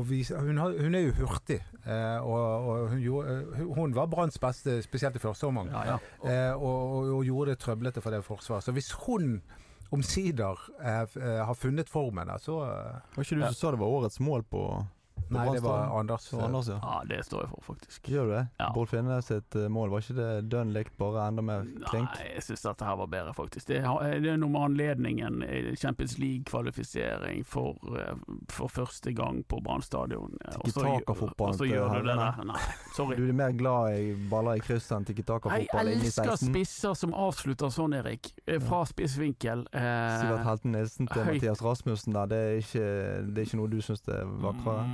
[0.10, 4.10] vi, hun, har, hun er jo hurtig, eh, og, og hun, gjorde, eh, hun var
[4.12, 5.69] Branns beste, spesielt i første omgang.
[5.71, 6.00] Ja, ja.
[6.24, 8.63] Eh, og, og, og gjorde det trøblete for det forsvaret.
[8.63, 9.41] Så hvis hun
[9.93, 13.98] omsider eh, eh, har funnet formen, så eh, Var ikke du som sa det var
[14.00, 14.65] årets mål på
[15.30, 16.28] Nei, det var Anders.
[16.34, 16.34] Anders.
[16.34, 16.80] var Anders, ja.
[16.84, 18.10] ja, det står jeg for, faktisk.
[18.13, 18.43] Gjør du det?
[18.62, 18.67] Ja.
[18.75, 22.12] Bård Finnes sitt eh, mål, var ikke det dønn likt, bare enda mer klink?
[22.13, 23.67] Nei, jeg syns dette her var bedre, faktisk.
[23.71, 23.80] Det,
[24.21, 25.41] det er noe med anledningen
[25.82, 28.13] Champions League-kvalifisering for, eh,
[28.54, 30.38] for første gang på Brann stadion.
[30.45, 32.43] Eh, og så gjør- Tiki-taka-fotballen Og så til det der.
[32.45, 32.60] Nei,
[32.95, 33.15] sorry.
[33.15, 37.69] Du er mer glad i baller i kryss enn tiki Jeg elsker spisser som avslutter
[37.73, 38.32] sånn, Erik.
[38.47, 39.65] Eh, Fra spissvinkel.
[39.73, 41.25] Eh, Sivert Helten Nilsen til.
[41.25, 44.86] Mathias Rasmussen der, det er ikke, det er ikke noe du syns er vakrere?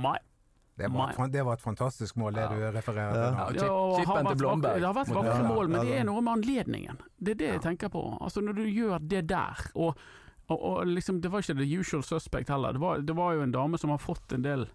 [0.78, 2.48] Det var, det var et fantastisk mål, det Ja.
[2.48, 3.20] du refererer til.
[3.20, 6.20] Ja, Ja, chip- chippen til Blomberg Det har vært vakre mål, men det er noe
[6.22, 6.98] med anledningen.
[7.20, 8.18] Det er det jeg tenker på.
[8.20, 9.96] Altså Når du gjør det der, og,
[10.48, 12.72] og, og liksom Det var ikke the usual suspect heller.
[12.72, 14.66] Det var, det var jo en dame som har fått en del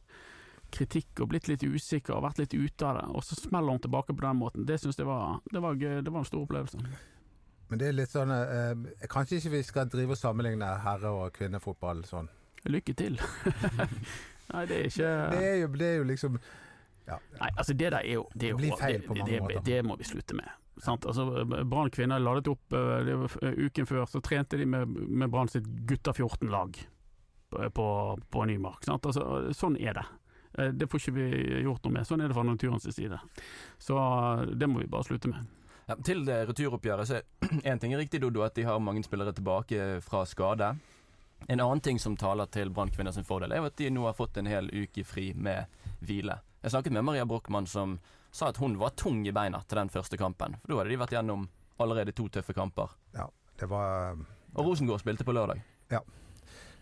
[0.71, 3.79] kritikk og blitt litt usikker og vært litt ute av det, og så smeller hun
[3.79, 4.65] tilbake på den måten.
[4.67, 6.01] Det syns jeg var, det var gøy.
[6.03, 6.77] Det var en stor opplevelse.
[7.69, 11.33] Men det er litt sånn eh, Kanskje ikke vi skal drive og sammenligne herre- og
[11.33, 12.27] kvinnefotball sånn.
[12.67, 13.17] Lykke til.
[14.53, 16.37] Nei, det er ikke Det er jo, det er jo liksom
[17.07, 19.31] ja, Nei, altså det der er jo Det, er jo, Det blir feil på mange
[19.31, 19.61] det, måter.
[19.61, 20.49] det, det må vi slutte med.
[20.83, 21.05] Sant?
[21.09, 21.25] Altså,
[21.65, 25.31] Brann kvinner ladet opp eh, det var, eh, uken før, så trente de med, med
[25.33, 26.77] Brann sitt gutta 14-lag
[27.49, 27.87] på, på,
[28.29, 28.83] på Nymark.
[28.85, 29.07] Sant?
[29.09, 29.23] Altså,
[29.57, 30.03] sånn er det.
[30.59, 31.27] Eh, Det får ikke vi
[31.65, 32.05] gjort noe med.
[32.07, 33.17] Sånn er det fra naturens side.
[33.81, 33.97] Så
[34.53, 35.47] det må vi bare slutte med.
[35.87, 37.25] Ja, til det returoppgjøret så er
[37.71, 40.73] én ting er riktig, Dodo, at de har mange spillere tilbake fra skade.
[41.47, 44.37] En annen ting som taler til Brann sin fordel, er at de nå har fått
[44.37, 45.65] en hel uke fri med
[45.99, 46.39] hvile.
[46.61, 47.99] Jeg snakket med Maria Brochmann som
[48.31, 50.57] sa at hun var tung i beina til den første kampen.
[50.61, 51.47] For da hadde de vært gjennom
[51.77, 52.91] allerede to tøffe kamper.
[53.57, 54.17] Det var
[54.53, 55.61] Og Rosengård spilte på lørdag.
[55.89, 56.01] Ja.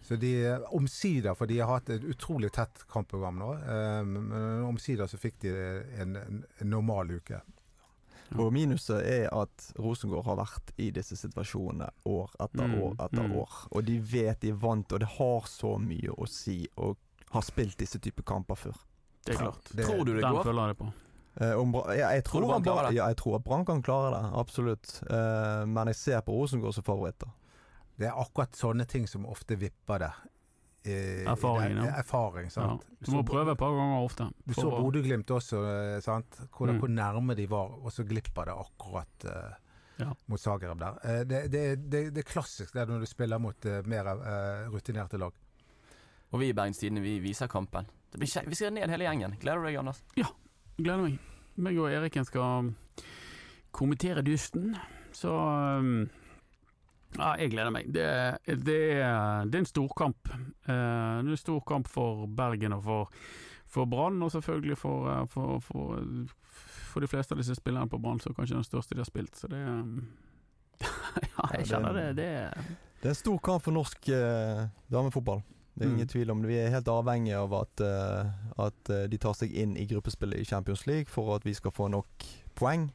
[0.01, 5.09] Så de omsider, for de har hatt et utrolig tett kampprogram nå, eh, men omsider
[5.09, 5.53] så fikk de
[6.01, 7.41] en, en normal uke.
[8.33, 13.27] Og minuset er at Rosengård har vært i disse situasjonene år etter Mm, år etter
[13.27, 13.35] mm.
[13.37, 13.51] år.
[13.71, 16.95] Og de vet de vant, og det har så mye å si å
[17.35, 18.75] ha spilt disse typer kamper før.
[19.25, 19.69] Det er klart.
[19.71, 20.29] Det, Tror du det går?
[20.29, 20.91] Den følger føler jeg på.
[21.41, 24.11] Eh, om Bra- ja, jeg, Tror tror Brann ja, jeg tror at Brann kan klare
[24.15, 25.01] det, absolutt.
[25.09, 27.27] Uh, men jeg ser på Rosengård som favoritter.
[27.97, 30.11] det er akkurat sånne ting som ofte vipper det.
[30.85, 31.91] Eh, Erfaring, ja.
[31.99, 32.77] Erfaring, Ja.
[33.01, 34.27] Du må så- prøve et par ganger ofte.
[34.47, 35.57] Du så Bodø-Glimt også,
[35.95, 36.39] eh, sant?
[36.51, 36.79] Hvor, Mm.
[36.79, 39.53] hvor nærme de var, og så glipper det akkurat eh,
[39.99, 40.11] Ja.
[40.27, 40.97] mot Zagreb der.
[41.03, 44.05] Eh, det, det, det, det er klassisk det er når du spiller mot eh, mer
[44.07, 45.31] eh, rutinerte lag.
[46.33, 47.85] Og vi i Bergens Tidende vi viser kampen.
[48.11, 48.47] Det blir.
[48.49, 49.37] Vi skal ned hele gjengen.
[49.39, 50.03] Gleder du deg, Anders?
[50.77, 51.19] Gleder meg.
[51.57, 52.73] Meg og Eriken skal
[53.71, 54.75] kommentere dysten,
[55.15, 55.29] så
[55.79, 56.09] um,
[57.17, 57.87] Ja, jeg gleder meg.
[57.93, 58.05] Det,
[58.45, 60.29] det, det er en storkamp.
[60.31, 63.15] Eh, det er en storkamp for Bergen og for,
[63.71, 66.03] for Brann, og selvfølgelig for, eh, for, for,
[66.91, 69.35] for de fleste av disse spillerne på Brann, så kanskje den største de har spilt.
[69.39, 70.07] Så det um,
[70.81, 72.07] Ja, jeg kjenner det.
[72.17, 72.29] Det
[73.01, 75.43] Det er en stor kamp for norsk eh, damefotball.
[75.75, 76.07] Det er ingen Mm.
[76.07, 76.47] tvil om det.
[76.47, 78.29] Vi er helt avhengig av at, uh,
[78.63, 81.71] at eh, de tar seg inn i gruppespillet i Champions League for at vi skal
[81.75, 82.07] få nok
[82.55, 82.89] poeng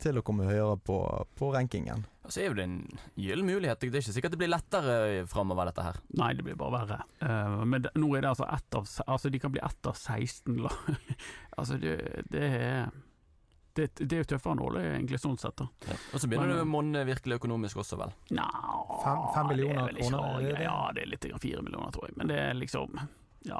[0.00, 0.96] til å komme høyere på,
[1.36, 2.06] på rankingen.
[2.24, 2.76] Og så er jo det en
[3.20, 3.82] gyllen mulighet.
[3.84, 4.94] Det er ikke sikkert det blir lettere
[5.28, 5.98] framover, dette her.
[6.16, 7.00] Nei, det blir bare verre.
[7.20, 9.98] Uh, men det, nå er det altså ett av Altså, de kan bli ett av
[9.98, 10.94] 16 lag.
[11.58, 11.98] altså, det,
[12.32, 12.88] det er
[13.74, 15.56] det, det er jo tøffere enn Åle, egentlig, sånn sett.
[15.58, 15.96] da Ja.
[16.14, 18.12] Og så begynner Men, det å monne virkelig økonomisk også, vel.
[18.38, 18.46] Nja
[19.34, 20.60] Fem- millioner er kroner, er?
[20.62, 22.16] Ja, det er litt fire millioner, tror jeg.
[22.20, 22.94] Men det er liksom
[23.44, 23.58] Ja.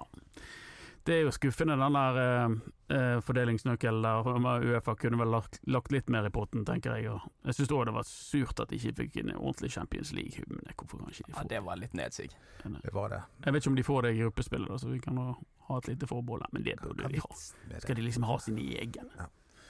[1.05, 2.55] Det er jo skuffende, den der eh,
[2.97, 4.29] eh, fordelingsnøkkelen der.
[4.64, 7.11] Uefa kunne vel lagt, lagt litt mer i potten, tenker jeg.
[7.12, 10.73] Og jeg syns òg det var surt at de ikke fikk en ordentlig Champions League-hymne.
[10.79, 12.31] Hvorfor kan ikke de Ja, få det var litt nedsig.
[12.64, 13.21] Det var det.
[13.45, 15.21] Jeg vet ikke om de får det i gruppespillet, da, så vi kan
[15.69, 16.53] ha et lite forbehold der.
[16.57, 17.33] Men det burde de ha.
[17.85, 19.12] Skal de liksom ha sin egen?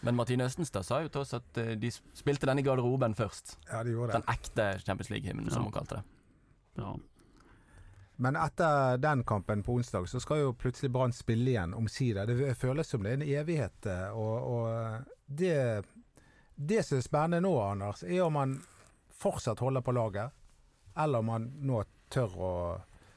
[0.05, 3.57] Men Martine Østenstad sa jo til oss at eh, de spilte den i garderoben først.
[3.73, 4.21] Ja, de gjorde det.
[4.23, 5.65] Den ekte Champions League-hymnen, som Ja.
[5.65, 6.05] hun kalte det.
[6.79, 6.95] Ja.
[8.17, 12.27] Men etter den kampen på onsdag, så skal jo plutselig Brann spille igjen, omsider.
[12.31, 13.87] Det føles som det er en evighet.
[13.91, 15.85] eh, Og, og det,
[16.55, 18.55] det som er spennende nå, Anders, er om man
[19.19, 20.31] fortsatt holder på laget,
[20.97, 21.83] eller om man nå
[22.15, 22.53] tør å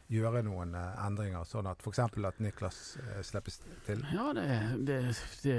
[0.10, 2.00] gjøre noen eh, endringer, sånn at f.eks.
[2.00, 4.02] at Niklas eh, slippes til.
[4.16, 4.48] Ja, det,
[4.88, 4.98] det,
[5.44, 5.58] det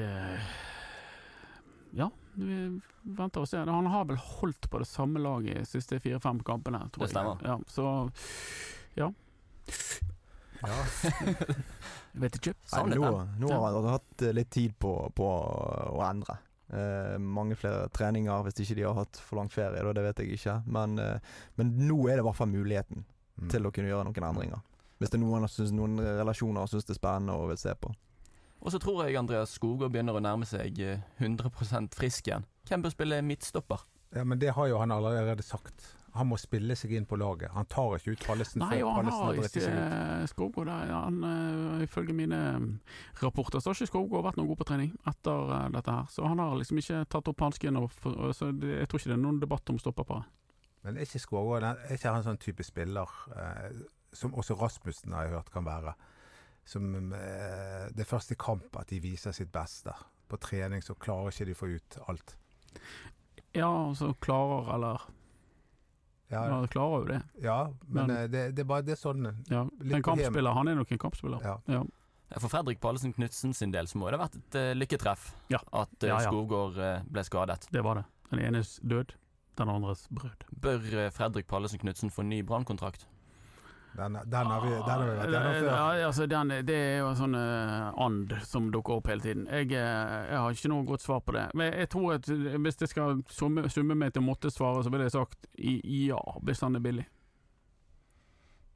[1.94, 3.70] Ja, vi venter og ser.
[3.70, 7.38] Han har vel holdt på det samme laget de siste fire-fem kampene, tror Det stemmer.
[7.44, 7.54] jeg.
[7.54, 8.10] Ja, så
[8.98, 9.12] Ja.
[10.58, 11.56] Jeg
[12.22, 12.54] vet ikke.
[12.72, 16.38] Nei, nå, nå har han hatt eh, litt tid på, på å endre.
[16.68, 20.24] Eh, mange flere treninger hvis ikke de har hatt for lang ferie, da, det vet
[20.24, 20.56] jeg ikke.
[20.66, 23.06] Men, eh, men nå er det i hvert fall muligheten
[23.38, 23.46] Mm.
[23.52, 24.62] til å kunne gjøre noen endringer.
[24.98, 27.92] Hvis det er noen, synes, noen relasjoner syns det er spennende og vil se på.
[28.58, 32.42] Og så tror jeg Andreas Skogård begynner å nærme seg eh, 100 frisk igjen.
[32.66, 33.84] Hvem bør spille midtstopper?
[34.10, 35.86] Ja, Men det har jo han allerede sagt.
[36.18, 37.52] Han må spille seg inn på laget.
[37.54, 39.76] Han tar ikke ut Pallesen Nei, før Pallesen har dritt seg ut.
[39.78, 40.72] ikke Skogård.
[40.90, 42.72] Han, eh, ifølge mine mm,
[43.22, 46.10] rapporter så har ikke Skogård vært noe god på trening etter eh, dette her.
[46.12, 47.78] Så han har liksom ikke tatt opp hansken.
[48.34, 50.34] Så jeg tror ikke det er noen debatt om stopperparet.
[50.86, 53.80] Men er ikke Skårgård er ikke han sånn type spiller eh,
[54.16, 55.94] som også Rasmussen har jeg hørt kan være?
[56.68, 59.94] Som eh, Det første først kamp at de viser sitt beste.
[60.28, 62.34] På trening så klarer ikke de å få ut alt.
[63.56, 65.06] Ja, så klarer eller
[66.30, 67.22] Ja, Man klarer jo det.
[67.42, 69.64] ja men Men- eh, det, det er bare det er sånn Ja.
[69.80, 70.52] Litt En kampspiller.
[70.54, 71.40] Han er nok en kampspiller.
[71.42, 71.58] ja.
[71.66, 71.82] Ja.
[72.38, 75.58] For Fredrik Pallesen Knutsen sin del så må det ha vært et uh, lykketreff Ja.
[75.72, 76.28] at uh, Ja, ja.
[76.28, 77.66] Skogård uh, ble skadet.
[77.72, 78.04] Det var det.
[78.30, 79.14] Den enes død,
[79.56, 80.44] den andres brød.
[80.60, 83.06] Bør eh, Fredrik Pallesen Knutsen få ny brannkontrakt?
[83.96, 85.70] Den, den, har vi, den har vi vært gjennom før.
[85.72, 89.46] Ja, altså den, det er jo en sånn eh, and som dukker opp hele tiden.
[89.50, 91.46] Jeg, eh, jeg har ikke noe godt svar på det.
[91.58, 94.92] Men jeg tror at hvis jeg skal summe, summe meg til å måtte svare, så
[94.94, 97.08] ville jeg sagt ja, hvis han er billig.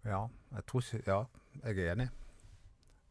[0.03, 1.21] Ja, jeg tror ikke Ja,
[1.63, 2.11] jeg er enig.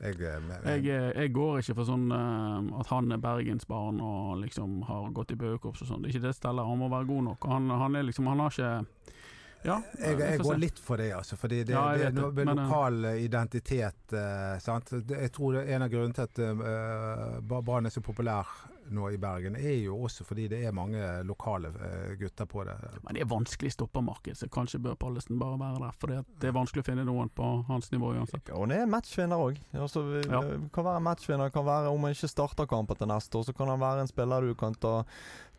[0.02, 4.40] Jeg, eh, Jeg, eh, jeg går ikke for sånn eh, at han er bergensbarn og
[4.42, 6.02] liksom har gått i bøkorps og sånn.
[6.02, 6.66] Det er ikke det stellet.
[6.66, 7.46] Han må være god nok.
[7.52, 9.14] Han, han er liksom Han har ikke
[9.64, 11.38] Ja, jeg, jeg går litt for det, altså.
[11.38, 14.14] Fordi det, Ja, det er noe med men, lokal identitet.
[14.14, 14.94] Eh, sant?
[15.10, 18.50] Jeg tror det er en av grunnene til at eh, Brann er så populær
[18.92, 22.76] nå i Bergen, er jo også fordi det er mange lokale eh, gutter på det.
[23.06, 26.00] Men det er vanskelig stoppermarked, så kanskje bør Pallesen bare være der.
[26.02, 28.52] For det, det er vanskelig å finne noen på hans nivå uansett.
[28.52, 29.62] Og han er matchvinner òg.
[29.74, 30.42] Altså, Ja.
[30.74, 31.52] Kan være matchvinner.
[31.54, 34.12] Kan være Om han ikke starter kampen til neste år, så kan han være en
[34.12, 35.04] spiller du kan ta,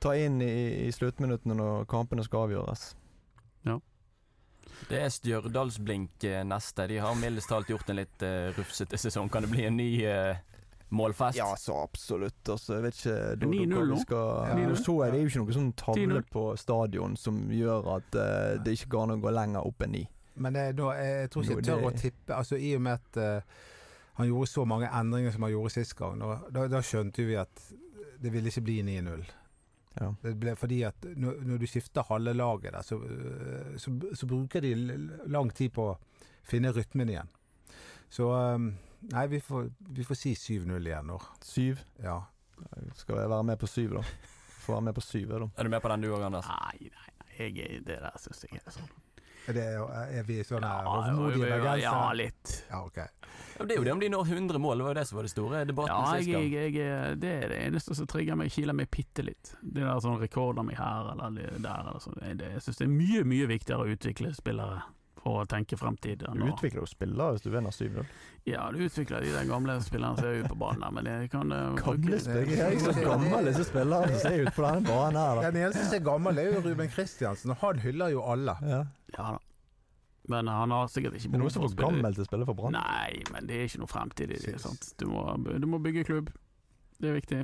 [0.00, 2.92] ta inn i, i sluttminuttene når kampene skal avgjøres.
[4.90, 6.87] Det er Stjørdalsblink eh, neste.
[6.90, 9.31] De har mildest talt gjort en litt uh, rufsete sesong.
[9.33, 10.37] Kan det bli en ny uh,
[10.92, 11.38] målfest?
[11.38, 12.42] Ja, så absolutt.
[12.53, 14.01] Altså, jeg vet ikke da- 9-0 da- hva vi nå.
[14.03, 14.75] skal- Ja.
[14.83, 18.77] Så er det jo ikke noe sånn tavle på stadion som gjør at uh, det
[18.79, 20.07] ikke går an å gå lenger opp enn 9.
[20.42, 22.35] Men det, da, jeg, jeg tror ikke jeg tør å tippe.
[22.37, 23.45] Altså I og med at
[24.16, 27.37] han gjorde så mange endringer som han gjorde sist gang, da, da, da skjønte vi
[27.40, 27.62] at
[28.23, 29.25] det ville ikke bli 9-0.
[29.98, 30.09] Ja.
[30.22, 34.26] Det ble fordi at når, når du skifter halve laget der, så, øh, så, så
[34.31, 34.74] bruker de
[35.28, 35.98] lang tid på å
[36.48, 37.28] finne rytmen igjen.
[38.12, 38.28] Så
[39.11, 39.64] Nei, vi får,
[39.98, 41.16] vi får si 7-0 igjen nå.
[41.42, 41.81] 7?
[42.05, 42.20] Ja.
[42.94, 44.02] Skal jeg være med på 7, da?
[44.62, 45.48] Få være med på 7, da.
[45.59, 46.46] Er du med på den du òg, Anders?
[46.46, 47.48] Nei, nei, nei.
[47.48, 48.92] Jeg, det der syns jeg er sånn.
[49.50, 49.64] Er, det,
[50.20, 51.81] er vi sånne Ja, hovmodige bergensere?
[51.83, 52.64] ja, litt.
[52.70, 52.96] Ja, ok.
[52.96, 54.78] Ja, det er jo det om de når 100 mål.
[54.78, 56.48] Det var jo det som var det store debatten Ja, sist gang.
[56.52, 59.55] jeg, jeg, det er det eneste som trigger meg, kiler meg bitte litt.
[59.62, 62.18] Det der sånn rekorder meg her eller der eller sånn.
[62.22, 64.83] Jeg syns det er mye, mye viktigere å utvikle spillere
[65.22, 66.24] for å tenke fremtid.
[66.26, 68.05] Du utvikler jo spillere hvis du vinner syv, da.
[68.48, 71.31] Ja, du utvikler de der gamle spillerne som er ute på banen der, men jeg
[71.31, 72.50] kan eh, Gamle spillere?
[72.50, 75.44] Jeg er ikke så gammel, disse spillerne som ser ut på denne banen her, da.
[75.52, 78.57] Den eneste som er gammel, er jo Ruben Kristiansen, og han hyller jo alle.
[78.66, 78.83] Ja.
[79.14, 79.38] Ja da.
[80.28, 82.54] Men han har sikkert ikke Det behov for å spille gammel til å spille for
[82.54, 82.72] Brann.
[82.78, 84.54] Nei, men det er ikke noe fremtid i det.
[84.98, 85.24] Du, må,
[85.58, 86.30] du må bygge klubb.
[87.00, 87.40] Det er viktig.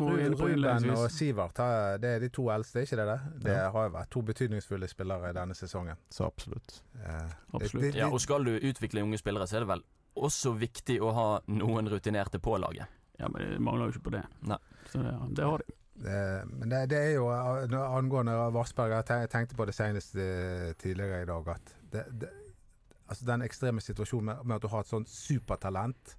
[0.00, 1.04] Må Ruben og.
[1.12, 1.58] Sivert
[2.00, 3.18] det er de to eldste, ikke det det?
[3.44, 3.70] Det Ja.
[3.70, 5.96] har jo vært to betydningsfulle spillere i denne sesongen.
[6.10, 6.80] Så absolutt.
[7.04, 7.82] Eh, Absolutt.
[7.82, 9.82] det- det- Ja, og skal du utvikle unge spillere, så er det vel
[10.16, 12.86] også viktig å ha noen rutinerte på laget.
[13.18, 14.24] Ja, men det mangler jo ikke på det.
[14.42, 14.56] Nei.
[14.90, 15.64] Så det, det har de.
[16.00, 20.70] Eh, Men det, det er jo eh, angående Vassberg Jeg tenkte på det senest eh,
[20.80, 22.30] tidligere i dag at det, det,
[23.10, 26.16] altså den ekstreme situasjonen med, med at du har et sånt supertalent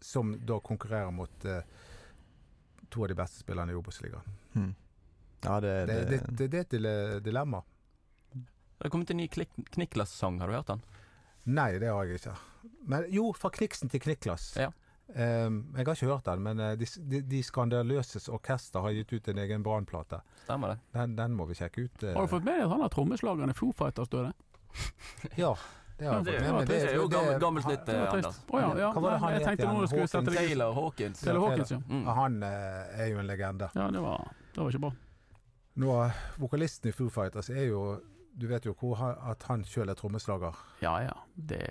[0.00, 1.62] som da konkurrerer mot eh,
[2.90, 4.38] to av de beste spillerne i Obos-ligaen.
[4.54, 4.72] Hmm.
[5.44, 7.62] Ja, det, Det, det, det, det, det er et dilemma.
[8.32, 10.82] Det har kommet en ny Kniklas-sang, har du hørt den?
[11.52, 12.34] Nei, det har jeg ikke.
[12.88, 14.54] Men jo, fra Kniksen til Kniklas.
[14.56, 14.70] Ja.
[15.14, 19.12] Eh, jeg har ikke hørt den, men eh, de, de, de Skandaløses orkester har gitt
[19.12, 20.20] ut en egen brannplate.
[20.44, 20.78] Stemmer det?
[20.94, 22.02] Den, den må vi sjekke ut.
[22.04, 22.14] eh.
[22.14, 24.32] Har du fått med deg at han har trommeslageren i Foo Fighters døde?
[25.36, 25.54] Ja,
[25.98, 26.68] det har jeg Det fått med meg.
[26.70, 28.04] det er jo gammelt, gammelt nytt, eh.
[28.14, 28.38] Anders.
[28.52, 28.92] Ja, ja.
[28.94, 29.80] Hva var det han jeg het tenkte igjen?
[29.82, 31.20] nå skulle sette Taylor Hawkins.
[31.26, 31.80] Taylor Hawkins, ja.
[31.90, 32.06] Mm.
[32.20, 33.68] Han er jo en legende.
[33.74, 34.92] Ja, det var, det var ikke bra.
[35.80, 35.96] Nå,
[36.40, 37.82] Vokalisten i Foo Fighters er jo
[38.36, 40.56] Du vet jo hvor, at han sjøl er trommeslager.
[40.82, 41.64] Ja ja, det,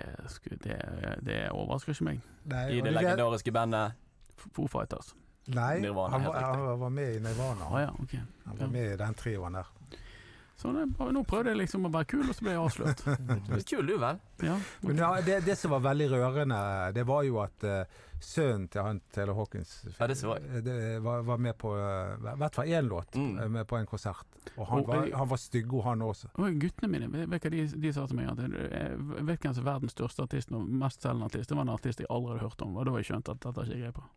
[0.64, 0.76] det,
[1.24, 2.20] det overrasker ikke meg.
[2.50, 3.96] Nei, I det legendariske bandet
[4.40, 5.14] Foo Fighters.
[5.50, 7.66] Nei, Nirvana, han, var, han var med i Nirvana.
[7.72, 8.20] Ah, ja, okay.
[8.44, 9.70] Han var med i den trioen der.
[10.60, 10.82] Så det,
[11.16, 12.98] nå prøvde jeg liksom å være kul, og så ble jeg avslørt.
[13.70, 14.18] Kul, du, vel?
[14.44, 14.58] Ja.
[14.84, 16.58] Men ja, det, det som var veldig rørende,
[16.92, 21.22] det var jo at uh, sønnen til han Taylor Hawkins Ja, det eh, det var,
[21.24, 23.38] var med på i i hvert fall én låt Mm.
[23.40, 24.26] eh, med på en konsert.
[24.56, 26.28] Og han Og var, han var styggo, han også.
[26.36, 28.28] Og guttene mine, vet hva de, de sa til meg?
[28.30, 31.48] At jeg vet hvem som er verdens største artist og mestselgende artist?
[31.48, 33.40] Det var en artist jeg aldri hadde hørt om, og da har jeg skjønt at
[33.40, 34.08] dette har ikke jeg greie på.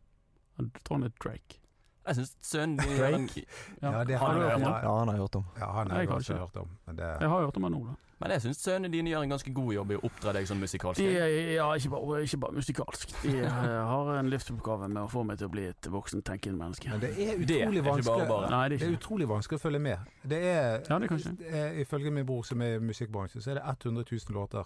[0.91, 1.62] Han er Drake.
[2.04, 3.28] Jeg syns sønnen din en
[3.82, 4.84] Ja, det har har jeg- ja, han?
[4.84, 5.46] Ja, han har hørt om.
[5.60, 6.69] Ja, han har Jeg også hørt om.
[6.86, 7.96] Men det, Jeg har hørt om han da.
[8.19, 10.60] Men jeg syns sønnene dine gjør en ganske god jobb i å oppdra deg sånn
[10.60, 11.00] musikalsk.
[11.02, 13.15] De er ja, ikke bare, ikke bare musikalsk.
[13.23, 13.50] De eh,
[13.90, 16.88] har en livsoppgave med å få meg til å bli et voksen, tenkende menneske.
[16.90, 18.50] men det er utrolig det, vanskelig bare.
[18.50, 20.00] Nei, det Det er utrolig vanskelig å følge med.
[20.23, 23.63] Det er, Ja, det er Ifølge min bror som er i musikkbransjen, så er det
[23.63, 24.63] 100 000 låter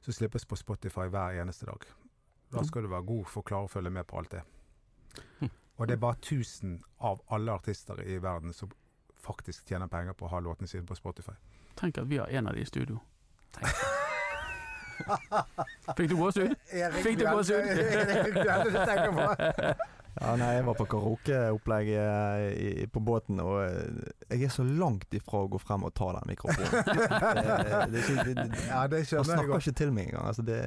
[0.00, 1.82] som slippes på Spotify hver eneste dag.
[2.52, 4.42] Da skal du være god for å klare å følge med på alt det.
[5.40, 5.50] Hm.
[5.76, 8.70] Og det er bare 1000 av alle artister i verden som
[9.24, 11.34] faktisk tjener penger på å ha låtene sine på Spotify.
[11.76, 13.00] Tenk at vi har en av de i studio.
[15.96, 16.54] Fikk du gåsehud?
[17.02, 17.64] Fikk du gåsehud?
[20.14, 25.16] Ja, nei, jeg var på karaokeopplegg eh, på båten, og eh, jeg er så langt
[25.16, 26.70] ifra å gå frem og ta den mikrofonen.
[27.40, 27.56] det,
[27.90, 30.30] det, det, det, Ja, det skjønner jeg snakker ikke til meg engang.
[30.30, 30.60] Altså, det,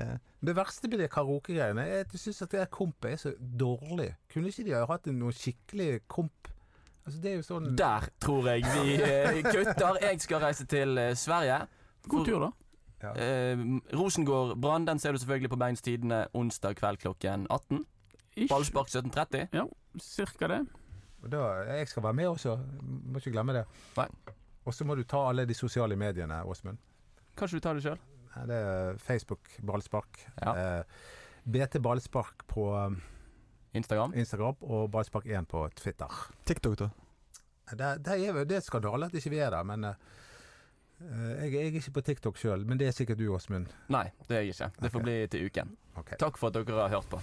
[0.43, 4.11] Det verste med de karaokegreiene er at jeg syns at det kompet er så dårlig.
[4.33, 6.51] Kunne ikke de ha hatt noe skikkelig komp?
[7.07, 10.01] Altså, det er jo sånn Der tror jeg vi eh, kutter.
[10.03, 11.63] Jeg skal reise til eh, Sverige.
[12.11, 12.55] God tur, da.
[12.99, 13.13] Ja.
[13.15, 13.61] Eh,
[13.95, 17.85] Rosengård Brann den ser du selvfølgelig på Bergens Tidende onsdag kveld klokken 18.
[18.45, 19.47] Ballspark 17.30.
[19.55, 19.65] Ja,
[20.01, 20.59] Cirka det.
[21.23, 21.43] Og da,
[21.79, 23.63] jeg skal være med også, må ikke glemme det.
[23.97, 24.07] Nei.
[24.67, 26.77] Og så må du ta alle de sosiale mediene, Åsmund.
[27.38, 27.99] Kanskje du tar det sjøl?
[28.47, 30.19] Det er Facebook Ballspark.
[30.41, 30.53] Ja.
[30.53, 30.83] Eh,
[31.47, 32.99] BT Ballspark på um,
[33.73, 34.13] Instagram.
[34.13, 36.21] Instagram og Ballspark1 på Twitter.
[36.45, 36.89] TikTok, da?
[37.71, 40.05] Det, det er det er skandale at ikke vi er der, men eh,
[41.01, 42.65] eh, jeg, jeg er ikke på TikTok sjøl.
[42.67, 43.71] Men det er sikkert du, Åsmund.
[43.93, 44.71] Nei, det er jeg ikke.
[44.83, 45.77] Det får bli til uken.
[45.97, 46.19] Okay.
[46.21, 47.21] Takk for at dere har hørt på.